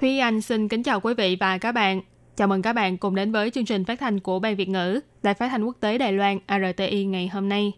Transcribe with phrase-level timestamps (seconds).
[0.00, 2.00] Thúy Anh xin kính chào quý vị và các bạn.
[2.36, 5.00] Chào mừng các bạn cùng đến với chương trình phát thanh của Ban Việt ngữ,
[5.22, 7.72] Đài phát thanh quốc tế Đài Loan RTI ngày hôm nay.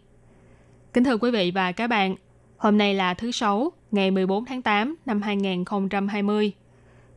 [0.93, 2.15] Kính thưa quý vị và các bạn,
[2.57, 6.51] hôm nay là thứ Sáu, ngày 14 tháng 8 năm 2020,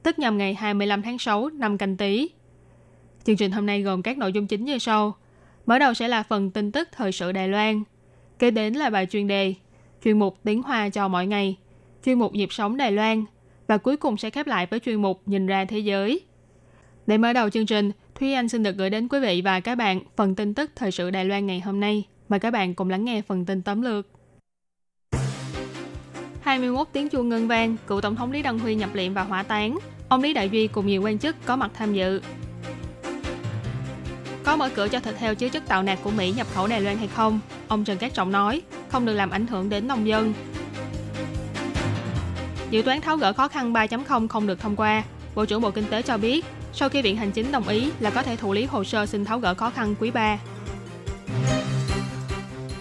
[0.03, 2.31] tức nhằm ngày 25 tháng 6 năm canh tí.
[3.25, 5.17] Chương trình hôm nay gồm các nội dung chính như sau.
[5.67, 7.83] Mở đầu sẽ là phần tin tức thời sự Đài Loan.
[8.39, 9.55] Kế đến là bài chuyên đề,
[10.05, 11.57] chuyên mục tiếng Hoa cho mỗi ngày,
[12.05, 13.25] chuyên mục nhịp sống Đài Loan,
[13.67, 16.21] và cuối cùng sẽ khép lại với chuyên mục Nhìn ra thế giới.
[17.07, 19.75] Để mở đầu chương trình, Thúy Anh xin được gửi đến quý vị và các
[19.75, 22.05] bạn phần tin tức thời sự Đài Loan ngày hôm nay.
[22.29, 24.07] Mời các bạn cùng lắng nghe phần tin tóm lược.
[26.41, 29.43] 21 tiếng chuông ngân vang, cựu Tổng thống Lý Đăng Huy nhập liệm và hỏa
[29.43, 29.79] táng.
[30.09, 32.21] Ông Lý Đại Duy cùng nhiều quan chức có mặt tham dự.
[34.45, 36.81] Có mở cửa cho thịt heo chứa chất tạo nạc của Mỹ nhập khẩu Đài
[36.81, 37.41] Loan hay không?
[37.69, 40.33] Ông Trần Cát Trọng nói, không được làm ảnh hưởng đến nông dân.
[42.71, 45.03] Dự toán tháo gỡ khó khăn 3.0 không được thông qua.
[45.35, 48.11] Bộ trưởng Bộ Kinh tế cho biết, sau khi Viện Hành Chính đồng ý là
[48.11, 50.39] có thể thụ lý hồ sơ xin tháo gỡ khó khăn quý 3.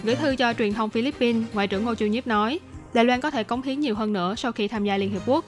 [0.04, 2.60] Gửi thư cho truyền thông Philippines, Ngoại trưởng Ngô Chu Nhiếp nói,
[2.94, 5.22] Đài Loan có thể cống hiến nhiều hơn nữa sau khi tham gia Liên Hiệp
[5.26, 5.44] Quốc.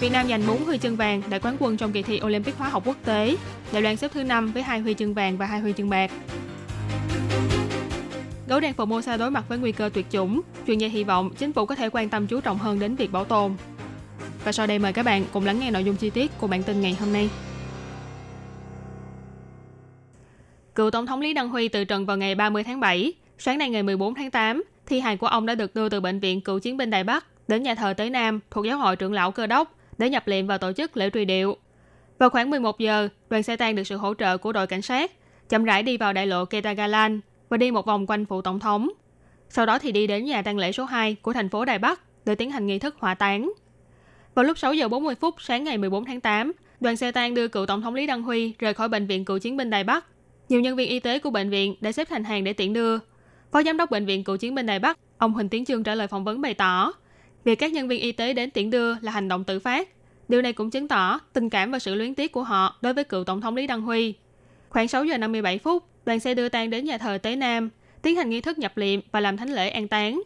[0.00, 2.68] Việt Nam giành 4 huy chương vàng đại quán quân trong kỳ thi Olympic hóa
[2.68, 3.36] học quốc tế.
[3.72, 6.10] Đài Loan xếp thứ 5 với 2 huy chương vàng và 2 huy chương bạc.
[8.54, 10.40] Gấu đen Formosa đối mặt với nguy cơ tuyệt chủng.
[10.66, 13.12] Chuyên gia hy vọng chính phủ có thể quan tâm chú trọng hơn đến việc
[13.12, 13.54] bảo tồn.
[14.44, 16.62] Và sau đây mời các bạn cùng lắng nghe nội dung chi tiết của bản
[16.62, 17.30] tin ngày hôm nay.
[20.74, 23.12] Cựu Tổng thống Lý Đăng Huy từ trần vào ngày 30 tháng 7.
[23.38, 26.20] Sáng nay ngày 14 tháng 8, thi hài của ông đã được đưa từ Bệnh
[26.20, 29.12] viện Cựu chiến binh Đài Bắc đến nhà thờ Tế Nam thuộc Giáo hội trưởng
[29.12, 31.56] lão cơ đốc để nhập liệm và tổ chức lễ truy điệu.
[32.18, 35.10] Vào khoảng 11 giờ, đoàn xe tang được sự hỗ trợ của đội cảnh sát
[35.48, 38.88] chậm rãi đi vào đại lộ Ketagalan và đi một vòng quanh phủ tổng thống.
[39.48, 42.00] Sau đó thì đi đến nhà tang lễ số 2 của thành phố Đài Bắc
[42.24, 43.52] để tiến hành nghi thức hỏa táng.
[44.34, 47.48] Vào lúc 6 giờ 40 phút sáng ngày 14 tháng 8, đoàn xe tang đưa
[47.48, 50.04] cựu tổng thống Lý Đăng Huy rời khỏi bệnh viện cựu chiến binh Đài Bắc.
[50.48, 52.98] Nhiều nhân viên y tế của bệnh viện đã xếp thành hàng để tiễn đưa.
[53.52, 55.94] Phó giám đốc bệnh viện cựu chiến binh Đài Bắc, ông Huỳnh Tiến Trương trả
[55.94, 56.92] lời phỏng vấn bày tỏ,
[57.44, 59.88] việc các nhân viên y tế đến tiễn đưa là hành động tự phát.
[60.28, 63.04] Điều này cũng chứng tỏ tình cảm và sự luyến tiếc của họ đối với
[63.04, 64.14] cựu tổng thống Lý Đăng Huy.
[64.68, 67.70] Khoảng 6 giờ 57 phút, đoàn xe đưa tang đến nhà thờ Tế Nam,
[68.02, 70.22] tiến hành nghi thức nhập liệm và làm thánh lễ an táng.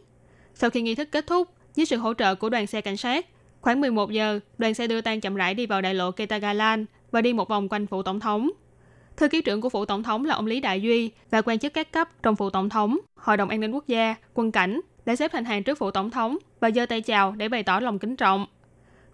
[0.53, 3.25] Sau khi nghi thức kết thúc, dưới sự hỗ trợ của đoàn xe cảnh sát,
[3.61, 7.21] khoảng 11 giờ, đoàn xe đưa tang chậm rãi đi vào đại lộ Ketagalan và
[7.21, 8.49] đi một vòng quanh phủ tổng thống.
[9.17, 11.73] Thư ký trưởng của phủ tổng thống là ông Lý Đại Duy và quan chức
[11.73, 15.15] các cấp trong phủ tổng thống, Hội đồng An ninh Quốc gia, quân cảnh đã
[15.15, 17.99] xếp thành hàng trước phủ tổng thống và giơ tay chào để bày tỏ lòng
[17.99, 18.45] kính trọng.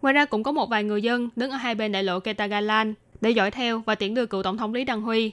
[0.01, 2.93] Ngoài ra cũng có một vài người dân đứng ở hai bên đại lộ Ketagalan
[3.21, 5.31] để dõi theo và tiễn đưa cựu tổng thống Lý Đăng Huy.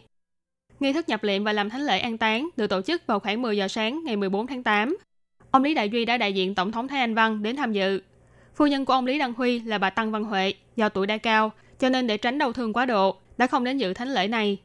[0.83, 3.43] Nghi thức nhập liệm và làm thánh lễ an táng được tổ chức vào khoảng
[3.43, 4.97] 10 giờ sáng ngày 14 tháng 8.
[5.51, 8.01] Ông Lý Đại Duy đã đại diện Tổng thống Thái Anh Văn đến tham dự.
[8.55, 11.17] Phu nhân của ông Lý Đăng Huy là bà Tăng Văn Huệ, do tuổi đã
[11.17, 14.29] cao, cho nên để tránh đau thương quá độ, đã không đến dự thánh lễ
[14.29, 14.59] này.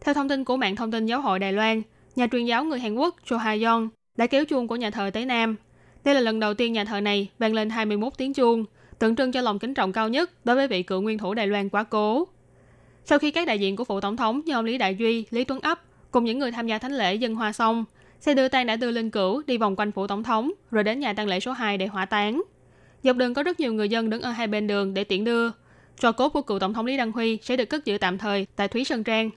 [0.00, 1.82] Theo thông tin của mạng thông tin giáo hội Đài Loan,
[2.16, 5.10] nhà truyền giáo người Hàn Quốc Cho Ha Yong đã kéo chuông của nhà thờ
[5.12, 5.56] Tế Nam.
[6.04, 8.64] Đây là lần đầu tiên nhà thờ này vang lên 21 tiếng chuông,
[8.98, 11.46] tượng trưng cho lòng kính trọng cao nhất đối với vị cựu nguyên thủ Đài
[11.46, 12.26] Loan quá cố.
[13.04, 15.44] Sau khi các đại diện của phủ tổng thống như ông Lý Đại Duy, Lý
[15.44, 15.80] Tuấn Ấp
[16.10, 17.84] cùng những người tham gia thánh lễ dân hoa xong,
[18.20, 21.00] xe đưa tang đã đưa linh cữu đi vòng quanh phủ tổng thống rồi đến
[21.00, 22.42] nhà tang lễ số 2 để hỏa táng.
[23.02, 25.50] Dọc đường có rất nhiều người dân đứng ở hai bên đường để tiễn đưa.
[26.00, 28.46] Trò cốt của cựu tổng thống Lý Đăng Huy sẽ được cất giữ tạm thời
[28.56, 29.30] tại Thúy Sơn Trang.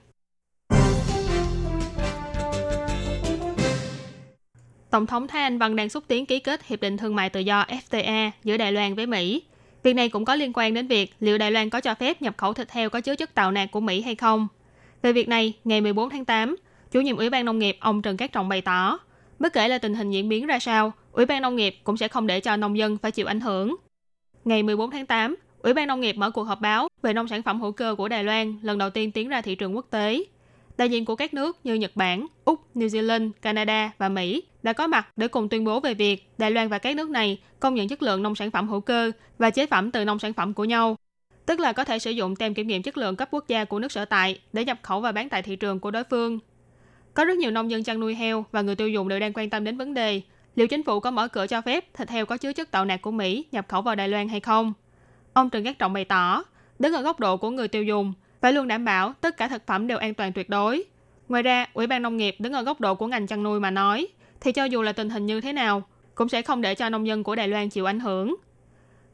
[4.90, 7.40] Tổng thống Thái Anh Văn đang xúc tiến ký kết Hiệp định Thương mại Tự
[7.40, 9.44] do FTA giữa Đài Loan với Mỹ.
[9.86, 12.38] Việc này cũng có liên quan đến việc liệu Đài Loan có cho phép nhập
[12.38, 14.48] khẩu thịt heo có chứa chất tạo nạc của Mỹ hay không.
[15.02, 16.56] Về việc này, ngày 14 tháng 8,
[16.92, 19.00] chủ nhiệm Ủy ban Nông nghiệp ông Trần Cát Trọng bày tỏ,
[19.40, 22.08] bất kể là tình hình diễn biến ra sao, Ủy ban Nông nghiệp cũng sẽ
[22.08, 23.76] không để cho nông dân phải chịu ảnh hưởng.
[24.46, 27.44] Ngày 14 tháng 8, Ủy ban Nông nghiệp mở cuộc họp báo về nông sản
[27.44, 30.24] phẩm hữu cơ của Đài Loan lần đầu tiên tiến ra thị trường quốc tế.
[30.78, 34.74] Đại diện của các nước như Nhật Bản, Úc, New Zealand, Canada và Mỹ đã
[34.74, 37.76] có mặt để cùng tuyên bố về việc Đài Loan và các nước này công
[37.76, 40.54] nhận chất lượng nông sản phẩm hữu cơ và chế phẩm từ nông sản phẩm
[40.54, 40.96] của nhau.
[41.46, 43.80] Tức là có thể sử dụng tem kiểm nghiệm chất lượng cấp quốc gia của
[43.80, 46.40] nước sở tại để nhập khẩu và bán tại thị trường của đối phương.
[47.14, 49.50] Có rất nhiều nông dân chăn nuôi heo và người tiêu dùng đều đang quan
[49.50, 50.22] tâm đến vấn đề
[50.56, 53.02] liệu chính phủ có mở cửa cho phép thịt heo có chứa chất tạo nạc
[53.02, 54.74] của Mỹ nhập khẩu vào Đài Loan hay không.
[55.34, 56.44] Ông Trần Gác Trọng bày tỏ,
[56.80, 58.14] đứng ở góc độ của người tiêu dùng,
[58.46, 60.84] phải luôn đảm bảo tất cả thực phẩm đều an toàn tuyệt đối.
[61.30, 63.72] Ngoài ra, Ủy ban Nông nghiệp đứng ở góc độ của ngành chăn nuôi mà
[63.72, 64.08] nói,
[64.42, 65.84] thì cho dù là tình hình như thế nào,
[66.16, 68.36] cũng sẽ không để cho nông dân của Đài Loan chịu ảnh hưởng.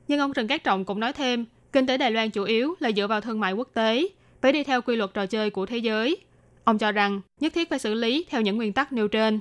[0.08, 2.92] Nhưng ông Trần Cát Trọng cũng nói thêm, kinh tế Đài Loan chủ yếu là
[2.92, 4.08] dựa vào thương mại quốc tế,
[4.42, 6.18] phải đi theo quy luật trò chơi của thế giới.
[6.64, 9.40] Ông cho rằng nhất thiết phải xử lý theo những nguyên tắc nêu trên.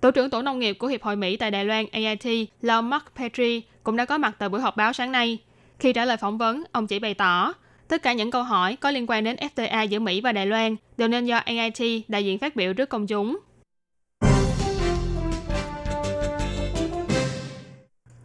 [0.00, 2.90] Tổ trưởng Tổ nông nghiệp của Hiệp hội Mỹ tại Đài Loan AIT là ông
[2.90, 5.38] Mark Petrie cũng đã có mặt tại buổi họp báo sáng nay.
[5.78, 7.52] Khi trả lời phỏng vấn, ông chỉ bày tỏ,
[7.88, 10.76] tất cả những câu hỏi có liên quan đến FTA giữa Mỹ và Đài Loan
[10.96, 13.38] đều nên do AIT đại diện phát biểu trước công chúng.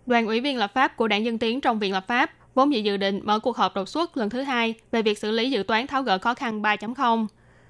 [0.06, 2.80] Đoàn ủy viên lập pháp của Đảng Dân Tiến trong Viện lập pháp vốn dự
[2.80, 5.64] dự định mở cuộc họp đột xuất lần thứ hai về việc xử lý dự
[5.64, 7.28] toán tháo gỡ khó khăn 3.0.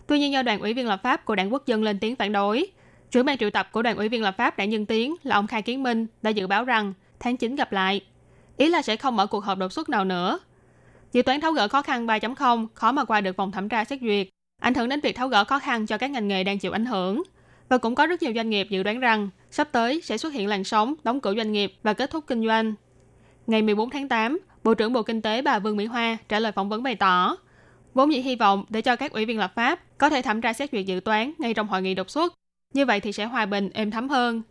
[0.07, 2.31] Tuy nhiên do đoàn ủy viên lập pháp của Đảng Quốc dân lên tiếng phản
[2.31, 2.67] đối,
[3.11, 5.47] trưởng ban triệu tập của đoàn ủy viên lập pháp Đảng Dân Tiến là ông
[5.47, 8.01] Khai Kiến Minh đã dự báo rằng tháng 9 gặp lại.
[8.57, 10.39] Ý là sẽ không mở cuộc họp đột xuất nào nữa.
[11.13, 13.99] Dự toán tháo gỡ khó khăn 3.0 khó mà qua được vòng thẩm tra xét
[14.01, 14.27] duyệt,
[14.61, 16.85] ảnh hưởng đến việc tháo gỡ khó khăn cho các ngành nghề đang chịu ảnh
[16.85, 17.23] hưởng.
[17.69, 20.47] Và cũng có rất nhiều doanh nghiệp dự đoán rằng sắp tới sẽ xuất hiện
[20.47, 22.73] làn sóng đóng cửa doanh nghiệp và kết thúc kinh doanh.
[23.47, 26.51] Ngày 14 tháng 8, Bộ trưởng Bộ Kinh tế bà Vương Mỹ Hoa trả lời
[26.51, 27.37] phỏng vấn bày tỏ,
[27.93, 30.53] vốn dĩ hy vọng để cho các ủy viên lập pháp có thể thẩm tra
[30.53, 32.33] xét duyệt dự toán ngay trong hội nghị đột xuất.
[32.73, 34.41] Như vậy thì sẽ hòa bình, êm thấm hơn.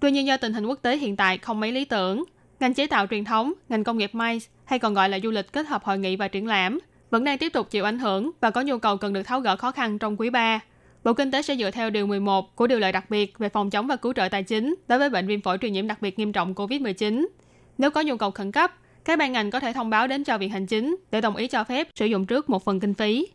[0.00, 2.24] Tuy nhiên do tình hình quốc tế hiện tại không mấy lý tưởng,
[2.60, 5.52] ngành chế tạo truyền thống, ngành công nghiệp MICE hay còn gọi là du lịch
[5.52, 6.78] kết hợp hội nghị và triển lãm
[7.10, 9.56] vẫn đang tiếp tục chịu ảnh hưởng và có nhu cầu cần được tháo gỡ
[9.56, 10.60] khó khăn trong quý 3.
[11.04, 13.70] Bộ Kinh tế sẽ dựa theo Điều 11 của Điều lệ đặc biệt về phòng
[13.70, 16.18] chống và cứu trợ tài chính đối với bệnh viêm phổi truyền nhiễm đặc biệt
[16.18, 17.26] nghiêm trọng COVID-19.
[17.78, 18.74] Nếu có nhu cầu khẩn cấp,
[19.04, 21.48] các ban ngành có thể thông báo đến cho Viện Hành Chính để đồng ý
[21.48, 23.26] cho phép sử dụng trước một phần kinh phí.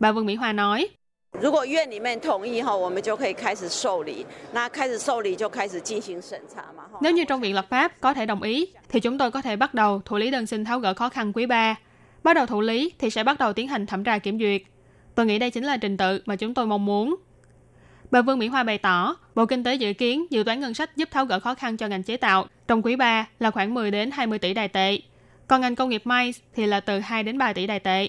[0.00, 0.88] Bà Vương Mỹ Hoa nói,
[7.00, 9.56] nếu như trong viện lập pháp có thể đồng ý, thì chúng tôi có thể
[9.56, 11.74] bắt đầu thủ lý đơn xin tháo gỡ khó khăn quý 3.
[12.22, 14.62] Bắt đầu thủ lý thì sẽ bắt đầu tiến hành thẩm tra kiểm duyệt.
[15.14, 17.16] Tôi nghĩ đây chính là trình tự mà chúng tôi mong muốn.
[18.10, 20.96] Bà Vương Mỹ Hoa bày tỏ, Bộ Kinh tế dự kiến dự toán ngân sách
[20.96, 23.90] giúp tháo gỡ khó khăn cho ngành chế tạo trong quý 3 là khoảng 10
[23.90, 24.98] đến 20 tỷ đài tệ.
[25.46, 28.08] Còn ngành công nghiệp may thì là từ 2 đến 3 tỷ đài tệ.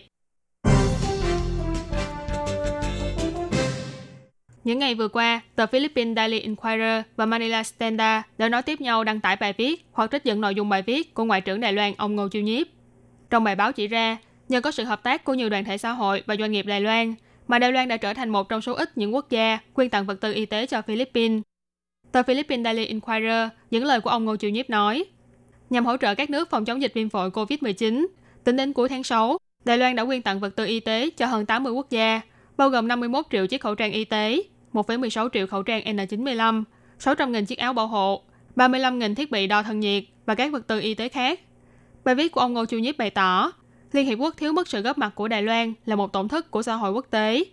[4.64, 9.04] Những ngày vừa qua, tờ Philippines Daily Inquirer và Manila Standard đã nói tiếp nhau
[9.04, 11.74] đăng tải bài viết hoặc trích dẫn nội dung bài viết của Ngoại trưởng Đài
[11.74, 12.68] Loan ông Ngô Chiêu Nhiếp.
[13.30, 14.18] Trong bài báo chỉ ra,
[14.50, 16.82] nhờ có sự hợp tác của nhiều đoàn thể xã hội và doanh nghiệp Đài
[16.82, 17.14] Loan,
[17.48, 20.06] mà Đài Loan đã trở thành một trong số ít những quốc gia quyên tặng
[20.06, 21.42] vật tư y tế cho Philippines.
[22.12, 25.04] Tờ Philippines Daily Inquirer dẫn lời của ông Ngô Chiêu Nhiếp nói,
[25.70, 28.06] nhằm hỗ trợ các nước phòng chống dịch viêm phổi COVID-19,
[28.44, 31.26] tính đến cuối tháng 6, Đài Loan đã quyên tặng vật tư y tế cho
[31.26, 32.22] hơn 80 quốc gia,
[32.58, 36.64] bao gồm 51 triệu chiếc khẩu trang y tế, 1,16 triệu khẩu trang N95,
[37.00, 38.24] 600.000 chiếc áo bảo hộ,
[38.56, 41.40] 35.000 thiết bị đo thân nhiệt và các vật tư y tế khác.
[42.04, 43.52] Bài viết của ông Ngô Chu Nhiếp bày tỏ,
[43.92, 46.52] Liên Hiệp Quốc thiếu mất sự góp mặt của Đài Loan là một tổn thất
[46.52, 47.44] của xã hội quốc tế.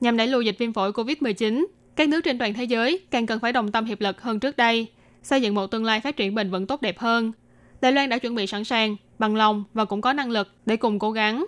[0.00, 3.40] Nhằm đẩy lùi dịch viêm phổi COVID-19, các nước trên toàn thế giới càng cần
[3.40, 4.86] phải đồng tâm hiệp lực hơn trước đây,
[5.22, 7.32] xây dựng một tương lai phát triển bền vững tốt đẹp hơn.
[7.80, 10.76] Đài Loan đã chuẩn bị sẵn sàng, bằng lòng và cũng có năng lực để
[10.76, 11.46] cùng cố gắng.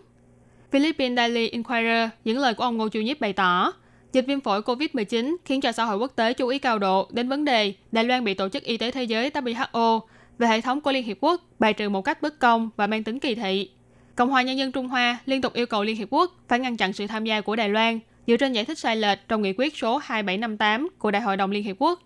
[0.70, 3.72] Philippines Daily Inquirer dẫn lời của ông Ngô Chu Nhiếp bày tỏ,
[4.12, 7.28] dịch viêm phổi COVID-19 khiến cho xã hội quốc tế chú ý cao độ đến
[7.28, 10.00] vấn đề Đài Loan bị Tổ chức Y tế Thế giới WHO
[10.38, 13.04] về hệ thống của Liên Hiệp Quốc bài trừ một cách bất công và mang
[13.04, 13.70] tính kỳ thị.
[14.16, 16.76] Cộng hòa Nhân dân Trung Hoa liên tục yêu cầu Liên Hiệp Quốc phải ngăn
[16.76, 19.52] chặn sự tham gia của Đài Loan dựa trên giải thích sai lệch trong nghị
[19.58, 22.00] quyết số 2758 của Đại hội đồng Liên Hiệp Quốc.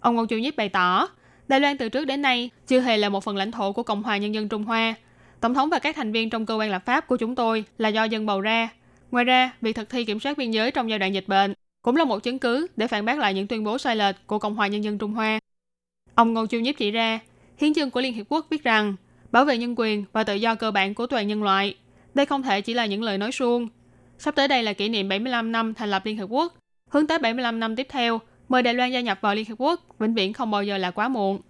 [0.00, 1.08] Ông Ngô Chu Nhiếp bày tỏ,
[1.48, 4.02] Đài Loan từ trước đến nay chưa hề là một phần lãnh thổ của Cộng
[4.02, 4.94] hòa Nhân dân Trung Hoa.
[5.40, 7.88] Tổng thống và các thành viên trong cơ quan lập pháp của chúng tôi là
[7.88, 8.68] do dân bầu ra.
[9.10, 11.96] Ngoài ra, việc thực thi kiểm soát biên giới trong giai đoạn dịch bệnh cũng
[11.96, 14.54] là một chứng cứ để phản bác lại những tuyên bố sai lệch của Cộng
[14.54, 15.38] hòa Nhân dân Trung Hoa.
[16.14, 17.20] Ông Ngô Chu Nhiếp chỉ ra,
[17.58, 18.94] hiến chương của Liên Hiệp Quốc viết rằng
[19.32, 21.74] bảo vệ nhân quyền và tự do cơ bản của toàn nhân loại.
[22.14, 23.68] Đây không thể chỉ là những lời nói suông.
[24.18, 26.54] Sắp tới đây là kỷ niệm 75 năm thành lập Liên hiệp Quốc.
[26.90, 29.80] Hướng tới 75 năm tiếp theo, mời Đài Loan gia nhập vào Liên hiệp Quốc,
[29.98, 31.40] vĩnh viễn không bao giờ là quá muộn.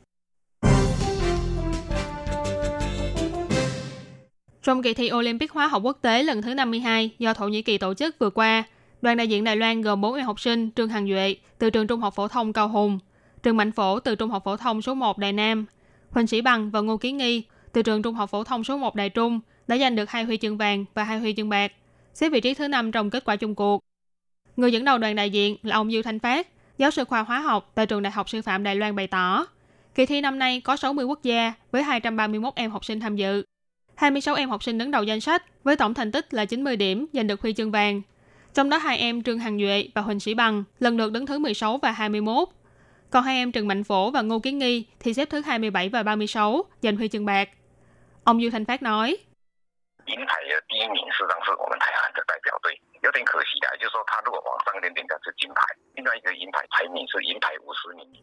[4.68, 7.78] Trong kỳ thi Olympic hóa học quốc tế lần thứ 52 do Thổ Nhĩ Kỳ
[7.78, 8.64] tổ chức vừa qua,
[9.02, 11.86] đoàn đại diện Đài Loan gồm 4 em học sinh Trương Hằng Duệ từ trường
[11.86, 12.98] Trung học phổ thông Cao Hùng,
[13.44, 15.66] Trương Mạnh Phổ từ Trung học phổ thông số 1 Đài Nam,
[16.10, 18.94] Huỳnh Sĩ Bằng và Ngô Kiến Nghi từ trường Trung học phổ thông số 1
[18.94, 21.72] Đài Trung đã giành được hai huy chương vàng và hai huy chương bạc,
[22.14, 23.82] xếp vị trí thứ năm trong kết quả chung cuộc.
[24.56, 26.48] Người dẫn đầu đoàn đại diện là ông Dương Thanh Phát,
[26.78, 29.46] giáo sư khoa hóa học tại trường Đại học Sư phạm Đài Loan bày tỏ,
[29.94, 33.44] kỳ thi năm nay có 60 quốc gia với 231 em học sinh tham dự.
[33.98, 37.06] 26 em học sinh đứng đầu danh sách với tổng thành tích là 90 điểm
[37.12, 38.02] giành được huy chương vàng.
[38.54, 41.38] Trong đó hai em Trương Hằng Duệ và Huỳnh Sĩ Bằng lần lượt đứng thứ
[41.38, 42.48] 16 và 21.
[43.10, 46.02] Còn hai em Trần Mạnh Phổ và Ngô Kiến Nghi thì xếp thứ 27 và
[46.02, 47.48] 36 giành huy chương bạc.
[48.24, 49.16] Ông Du Thanh Phát nói.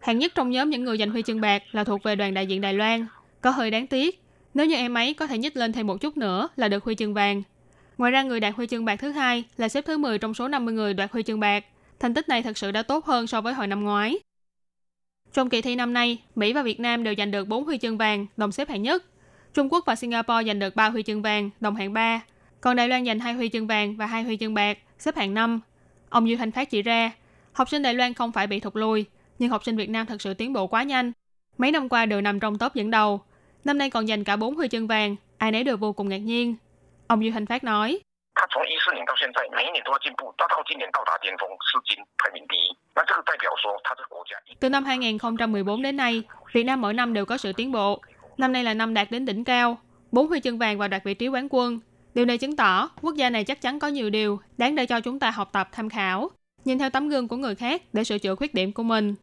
[0.02, 2.48] Hạng nhất trong nhóm những người giành huy chương bạc là thuộc về đoàn đại
[2.48, 3.08] diện Đài Loan.
[3.42, 4.25] Có hơi đáng tiếc
[4.56, 6.96] nếu như em ấy có thể nhích lên thêm một chút nữa là được huy
[6.96, 7.44] chương vàng.
[7.98, 10.48] Ngoài ra người đạt huy chương bạc thứ hai là xếp thứ 10 trong số
[10.48, 11.66] 50 người đoạt huy chương bạc.
[12.00, 14.20] Thành tích này thật sự đã tốt hơn so với hồi năm ngoái.
[15.34, 17.98] Trong kỳ thi năm nay, Mỹ và Việt Nam đều giành được 4 huy chương
[17.98, 19.04] vàng, đồng xếp hạng nhất.
[19.54, 22.22] Trung Quốc và Singapore giành được 3 huy chương vàng, đồng hạng 3.
[22.62, 25.34] Còn Đài Loan giành 2 huy chương vàng và 2 huy chương bạc, xếp hạng
[25.34, 25.60] 5.
[26.10, 27.12] Ông Dư Thanh Phát chỉ ra,
[27.54, 29.06] học sinh Đài Loan không phải bị thụt lùi,
[29.40, 31.12] nhưng học sinh Việt Nam thật sự tiến bộ quá nhanh.
[31.58, 33.22] Mấy năm qua đều nằm trong top dẫn đầu.
[33.66, 36.18] Năm nay còn giành cả 4 huy chương vàng, ai nấy đều vô cùng ngạc
[36.18, 36.56] nhiên.
[37.08, 38.00] Ông Du Thanh Phát nói.
[44.60, 48.02] Từ năm 2014 đến nay, Việt Nam mỗi năm đều có sự tiến bộ.
[48.38, 49.78] Năm nay là năm đạt đến đỉnh cao,
[50.12, 51.80] 4 huy chương vàng và đoạt vị trí quán quân.
[52.14, 55.00] Điều này chứng tỏ quốc gia này chắc chắn có nhiều điều đáng để cho
[55.00, 56.32] chúng ta học tập tham khảo,
[56.66, 59.16] nhìn theo tấm gương của người khác để sửa chữa khuyết điểm của mình.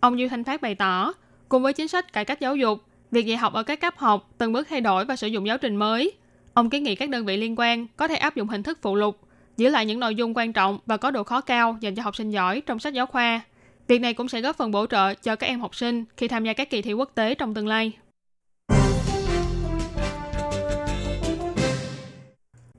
[0.00, 1.12] Ông Du Thanh Phát bày tỏ,
[1.48, 2.78] cùng với chính sách cải cách giáo dục,
[3.10, 5.58] việc dạy học ở các cấp học từng bước thay đổi và sử dụng giáo
[5.58, 6.12] trình mới.
[6.54, 8.94] Ông kiến nghị các đơn vị liên quan có thể áp dụng hình thức phụ
[8.96, 9.18] lục,
[9.56, 12.16] giữ lại những nội dung quan trọng và có độ khó cao dành cho học
[12.16, 13.40] sinh giỏi trong sách giáo khoa.
[13.88, 16.44] Việc này cũng sẽ góp phần bổ trợ cho các em học sinh khi tham
[16.44, 17.92] gia các kỳ thi quốc tế trong tương lai.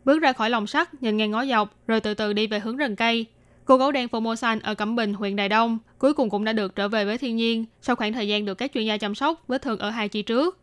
[0.05, 2.77] Bước ra khỏi lồng sắt, nhìn ngang ngó dọc, rồi từ từ đi về hướng
[2.77, 3.25] rừng cây.
[3.71, 6.75] Cô gấu đen Formosan ở Cẩm Bình, huyện Đài Đông, cuối cùng cũng đã được
[6.75, 9.43] trở về với thiên nhiên sau khoảng thời gian được các chuyên gia chăm sóc
[9.47, 10.57] vết thương ở hai chi trước.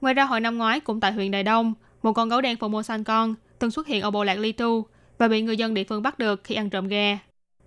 [0.00, 3.04] Ngoài ra hồi năm ngoái cũng tại huyện Đài Đông, một con gấu đen Formosan
[3.04, 4.84] con từng xuất hiện ở bộ lạc Litu
[5.18, 7.18] và bị người dân địa phương bắt được khi ăn trộm gà.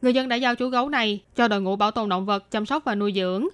[0.02, 2.66] Người dân đã giao chú gấu này cho đội ngũ bảo tồn động vật chăm
[2.66, 3.48] sóc và nuôi dưỡng.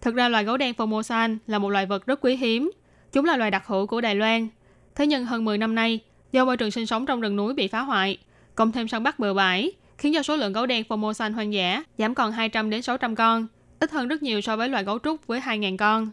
[0.00, 2.70] Thực ra loài gấu đen Formosan là một loài vật rất quý hiếm.
[3.12, 4.48] Chúng là loài đặc hữu của Đài Loan.
[4.94, 6.00] Thế nhưng hơn 10 năm nay,
[6.32, 8.18] do môi trường sinh sống trong rừng núi bị phá hoại,
[8.54, 11.82] cộng thêm săn bắt bừa bãi, khiến cho số lượng gấu đen Formosan hoang dã
[11.98, 13.46] giảm còn 200 đến 600 con,
[13.80, 16.10] ít hơn rất nhiều so với loài gấu trúc với 2.000 con.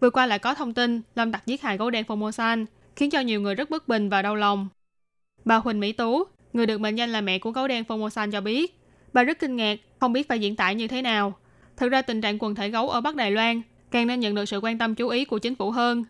[0.00, 3.20] Vừa qua lại có thông tin lâm tặc giết hại gấu đen Formosan, khiến cho
[3.20, 4.68] nhiều người rất bất bình và đau lòng.
[5.44, 8.40] Bà Huỳnh Mỹ Tú, người được mệnh danh là mẹ của gấu đen Formosan cho
[8.40, 8.78] biết,
[9.12, 11.34] bà rất kinh ngạc, không biết phải diễn tả như thế nào.
[11.76, 14.44] Thực ra tình trạng quần thể gấu ở Bắc Đài Loan càng nên nhận được
[14.44, 16.04] sự quan tâm chú ý của chính phủ hơn.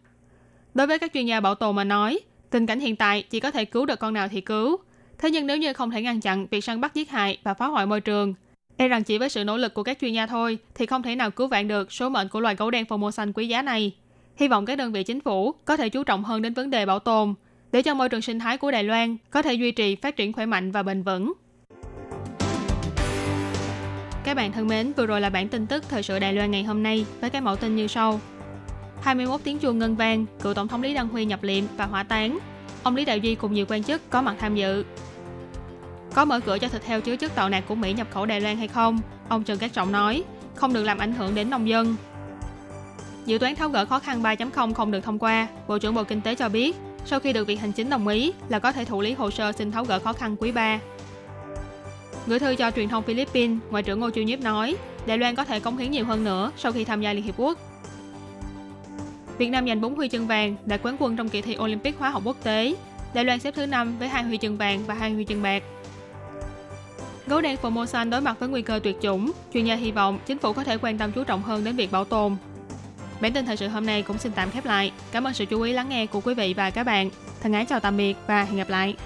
[0.74, 3.50] Đối với các chuyên gia bảo tồn mà nói, tình cảnh hiện tại chỉ có
[3.50, 4.76] thể cứu được con nào thì cứu.
[5.20, 7.66] Thế nhưng nếu như không thể ngăn chặn việc săn bắt giết hại và phá
[7.66, 8.34] hoại môi trường,
[8.76, 11.16] e rằng chỉ với sự nỗ lực của các chuyên gia thôi thì không thể
[11.16, 13.92] nào cứu vãn được số mệnh của loài gấu đen Formosan quý giá này.
[14.36, 16.86] Hy vọng các đơn vị chính phủ có thể chú trọng hơn đến vấn đề
[16.86, 17.34] bảo tồn,
[17.72, 20.32] để cho môi trường sinh thái của Đài Loan có thể duy trì phát triển
[20.32, 21.32] khỏe mạnh và bền vững.
[24.24, 26.64] Các bạn thân mến, vừa rồi là bản tin tức thời sự Đài Loan ngày
[26.64, 28.20] hôm nay với các mẫu tin như sau.
[29.02, 32.02] 21 tiếng chuông ngân vang, cựu tổng thống Lý Đăng Huy nhập liệm và hỏa
[32.02, 32.38] táng.
[32.82, 34.84] Ông Lý Đạo Duy cùng nhiều quan chức có mặt tham dự.
[36.14, 38.40] Có mở cửa cho thịt heo chứa chất tạo nạc của Mỹ nhập khẩu Đài
[38.40, 39.00] Loan hay không?
[39.28, 40.22] Ông Trần Cát Trọng nói,
[40.54, 41.96] không được làm ảnh hưởng đến nông dân.
[43.26, 46.20] Dự toán tháo gỡ khó khăn 3.0 không được thông qua, Bộ trưởng Bộ Kinh
[46.20, 46.76] tế cho biết,
[47.06, 49.52] sau khi được Viện Hành Chính đồng ý là có thể thụ lý hồ sơ
[49.52, 50.78] xin tháo gỡ khó khăn quý 3.
[52.26, 54.76] Gửi thư cho truyền thông Philippines, Ngoại trưởng Ngô Chiêu Nhiếp nói,
[55.06, 57.34] Đài Loan có thể cống hiến nhiều hơn nữa sau khi tham gia Liên Hiệp
[57.36, 57.58] Quốc.
[59.38, 62.10] Việt Nam giành 4 huy chương vàng, đạt quán quân trong kỳ thi Olympic hóa
[62.10, 62.74] học quốc tế.
[63.14, 65.62] Đài Loan xếp thứ 5 với 2 huy chương vàng và 2 huy chương bạc.
[67.26, 70.38] Gấu đen Formosan đối mặt với nguy cơ tuyệt chủng, chuyên gia hy vọng chính
[70.38, 72.36] phủ có thể quan tâm chú trọng hơn đến việc bảo tồn.
[73.20, 74.92] Bản tin thời sự hôm nay cũng xin tạm khép lại.
[75.12, 77.10] Cảm ơn sự chú ý lắng nghe của quý vị và các bạn.
[77.42, 78.96] Thân ái chào tạm biệt và hẹn gặp lại.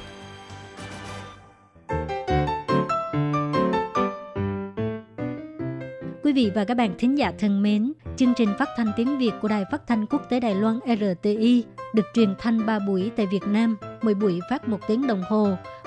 [6.25, 9.33] Quý vị và các bạn thính giả thân mến, chương trình phát thanh tiếng Việt
[9.42, 13.26] của Đài Phát thanh Quốc tế Đài Loan RTI được truyền thanh 3 buổi tại
[13.26, 15.56] Việt Nam, mỗi buổi phát 1 tiếng đồng hồ.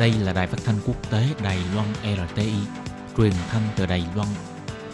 [0.00, 2.52] Đây là đài phát thanh quốc tế Đài Loan RTI,
[3.16, 4.28] truyền thanh từ Đài Loan.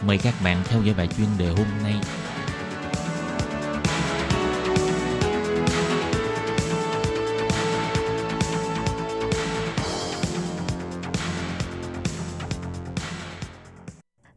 [0.06, 1.94] Mời các bạn theo dõi bài chuyên đề hôm nay.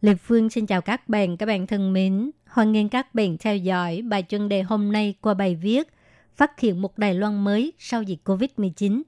[0.02, 2.32] Lê Phương xin chào các bạn, các bạn thân mến.
[2.48, 5.88] Hoan nghênh các bạn theo dõi bài chuyên đề hôm nay qua bài viết
[6.36, 9.02] Phát hiện một Đài Loan mới sau dịch COVID-19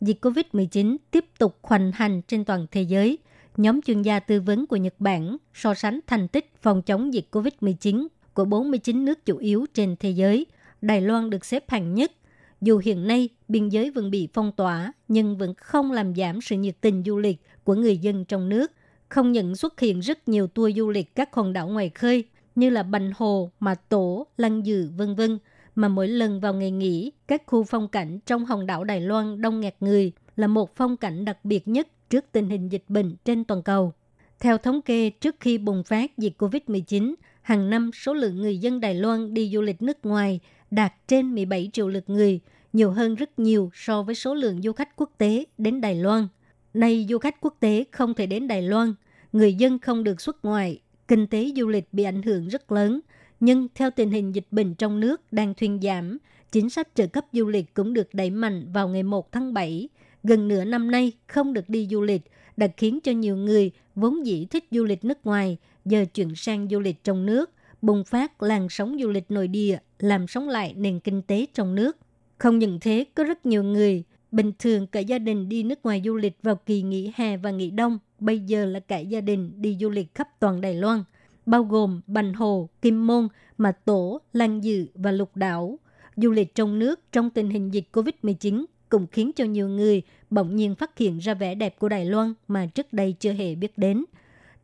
[0.00, 3.18] dịch COVID-19 tiếp tục hoành hành trên toàn thế giới,
[3.56, 7.26] nhóm chuyên gia tư vấn của Nhật Bản so sánh thành tích phòng chống dịch
[7.30, 10.46] COVID-19 của 49 nước chủ yếu trên thế giới.
[10.80, 12.12] Đài Loan được xếp hạng nhất.
[12.60, 16.56] Dù hiện nay biên giới vẫn bị phong tỏa, nhưng vẫn không làm giảm sự
[16.56, 18.72] nhiệt tình du lịch của người dân trong nước.
[19.08, 22.24] Không những xuất hiện rất nhiều tour du lịch các hòn đảo ngoài khơi
[22.54, 25.38] như là Bành Hồ, Mà Tổ, Lăng Dự, vân vân
[25.74, 29.40] mà mỗi lần vào ngày nghỉ, các khu phong cảnh trong hòn đảo Đài Loan
[29.40, 33.16] đông nghẹt người là một phong cảnh đặc biệt nhất trước tình hình dịch bệnh
[33.24, 33.92] trên toàn cầu.
[34.40, 38.80] Theo thống kê, trước khi bùng phát dịch COVID-19, hàng năm số lượng người dân
[38.80, 40.40] Đài Loan đi du lịch nước ngoài
[40.70, 42.40] đạt trên 17 triệu lượt người,
[42.72, 46.28] nhiều hơn rất nhiều so với số lượng du khách quốc tế đến Đài Loan.
[46.74, 48.94] Nay du khách quốc tế không thể đến Đài Loan,
[49.32, 53.00] người dân không được xuất ngoại, kinh tế du lịch bị ảnh hưởng rất lớn–
[53.44, 56.18] nhưng theo tình hình dịch bệnh trong nước đang thuyên giảm,
[56.52, 59.88] chính sách trợ cấp du lịch cũng được đẩy mạnh vào ngày 1 tháng 7.
[60.22, 62.22] Gần nửa năm nay không được đi du lịch
[62.56, 66.68] đã khiến cho nhiều người vốn dĩ thích du lịch nước ngoài giờ chuyển sang
[66.70, 67.50] du lịch trong nước,
[67.82, 71.74] bùng phát làn sóng du lịch nội địa, làm sống lại nền kinh tế trong
[71.74, 71.96] nước.
[72.38, 76.02] Không những thế, có rất nhiều người bình thường cả gia đình đi nước ngoài
[76.04, 79.52] du lịch vào kỳ nghỉ hè và nghỉ đông, bây giờ là cả gia đình
[79.56, 81.04] đi du lịch khắp toàn Đài Loan–
[81.46, 85.78] bao gồm Bành Hồ, Kim Môn, Mạt Tổ, Lan Dự và Lục Đảo.
[86.16, 90.56] Du lịch trong nước trong tình hình dịch COVID-19 cũng khiến cho nhiều người bỗng
[90.56, 93.78] nhiên phát hiện ra vẻ đẹp của Đài Loan mà trước đây chưa hề biết
[93.78, 94.04] đến.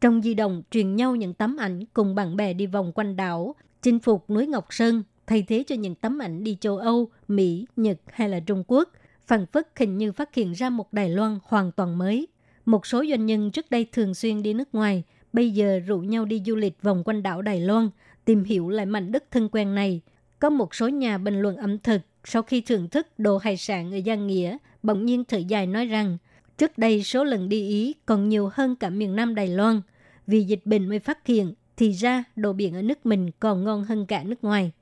[0.00, 3.54] Trong di động truyền nhau những tấm ảnh cùng bạn bè đi vòng quanh đảo,
[3.82, 7.66] chinh phục núi Ngọc Sơn, thay thế cho những tấm ảnh đi châu Âu, Mỹ,
[7.76, 8.88] Nhật hay là Trung Quốc.
[9.26, 12.28] Phản phất hình như phát hiện ra một Đài Loan hoàn toàn mới.
[12.66, 15.02] Một số doanh nhân trước đây thường xuyên đi nước ngoài–
[15.32, 17.90] bây giờ rủ nhau đi du lịch vòng quanh đảo Đài Loan,
[18.24, 20.00] tìm hiểu lại mảnh đất thân quen này.
[20.38, 23.92] Có một số nhà bình luận ẩm thực sau khi thưởng thức đồ hải sản
[23.92, 26.18] ở Giang Nghĩa, bỗng nhiên thở dài nói rằng
[26.58, 29.80] trước đây số lần đi Ý còn nhiều hơn cả miền Nam Đài Loan.
[30.26, 33.84] Vì dịch bệnh mới phát hiện, thì ra đồ biển ở nước mình còn ngon
[33.84, 34.72] hơn cả nước ngoài.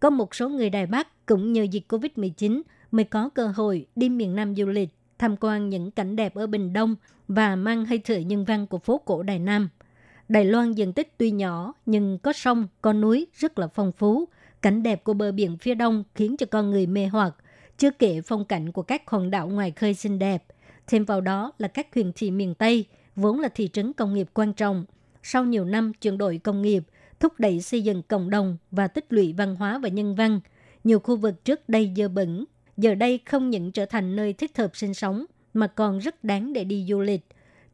[0.00, 4.08] Có một số người Đài Bắc cũng nhờ dịch Covid-19 mới có cơ hội đi
[4.08, 4.88] miền Nam du lịch,
[5.18, 6.96] tham quan những cảnh đẹp ở Bình Đông
[7.28, 9.68] và mang hơi thở nhân văn của phố cổ Đài Nam–
[10.28, 14.28] Đài Loan diện tích tuy nhỏ nhưng có sông, có núi rất là phong phú.
[14.62, 17.34] Cảnh đẹp của bờ biển phía đông khiến cho con người mê hoặc.
[17.78, 20.44] Chưa kể phong cảnh của các hòn đảo ngoài khơi xinh đẹp.
[20.86, 22.84] Thêm vào đó là các huyện thị miền Tây,
[23.16, 24.84] vốn là thị trấn công nghiệp quan trọng.
[25.22, 26.82] Sau nhiều năm chuyển đổi công nghiệp,
[27.20, 30.40] thúc đẩy xây dựng cộng đồng và tích lũy văn hóa và nhân văn.
[30.84, 32.44] Nhiều khu vực trước đây dơ bẩn,
[32.76, 36.52] giờ đây không những trở thành nơi thích hợp sinh sống, mà còn rất đáng
[36.52, 37.26] để đi du lịch.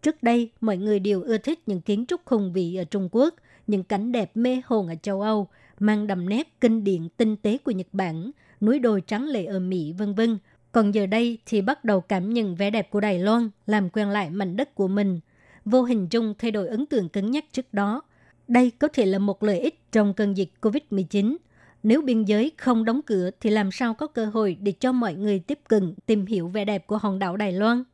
[0.03, 3.35] Trước đây, mọi người đều ưa thích những kiến trúc hùng vĩ ở Trung Quốc,
[3.67, 7.59] những cảnh đẹp mê hồn ở châu Âu, mang đậm nét kinh điển tinh tế
[7.59, 10.39] của Nhật Bản, núi đồi trắng lệ ở Mỹ, vân vân.
[10.73, 14.09] Còn giờ đây thì bắt đầu cảm nhận vẻ đẹp của Đài Loan, làm quen
[14.09, 15.21] lại mảnh đất của mình.
[15.65, 18.03] Vô hình chung thay đổi ấn tượng cứng nhắc trước đó.
[18.49, 21.37] Đây có thể là một lợi ích trong cơn dịch COVID-19.
[21.83, 25.15] Nếu biên giới không đóng cửa thì làm sao có cơ hội để cho mọi
[25.15, 27.85] người tiếp cận tìm hiểu vẻ đẹp của hòn đảo Đài Loan?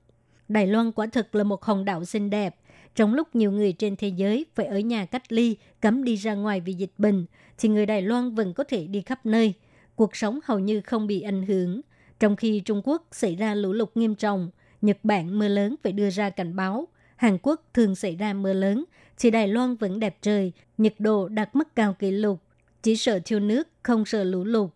[0.49, 2.57] Đài Loan quả thực là một hòn đảo xinh đẹp.
[2.95, 6.35] Trong lúc nhiều người trên thế giới phải ở nhà cách ly, cấm đi ra
[6.35, 7.27] ngoài vì dịch bệnh,
[7.59, 9.55] thì người Đài Loan vẫn có thể đi khắp nơi.
[9.97, 11.81] Cuộc sống hầu như không bị ảnh hưởng.
[12.21, 14.51] Trong khi Trung Quốc xảy ra lũ lụt nghiêm trọng,
[14.83, 18.53] Nhật Bản mưa lớn phải đưa ra cảnh báo, Hàn Quốc thường xảy ra mưa
[18.53, 18.85] lớn,
[19.19, 22.41] thì Đài Loan vẫn đẹp trời, nhiệt độ đạt mức cao kỷ lục.
[22.83, 24.71] Chỉ sợ thiếu nước, không sợ lũ lụt.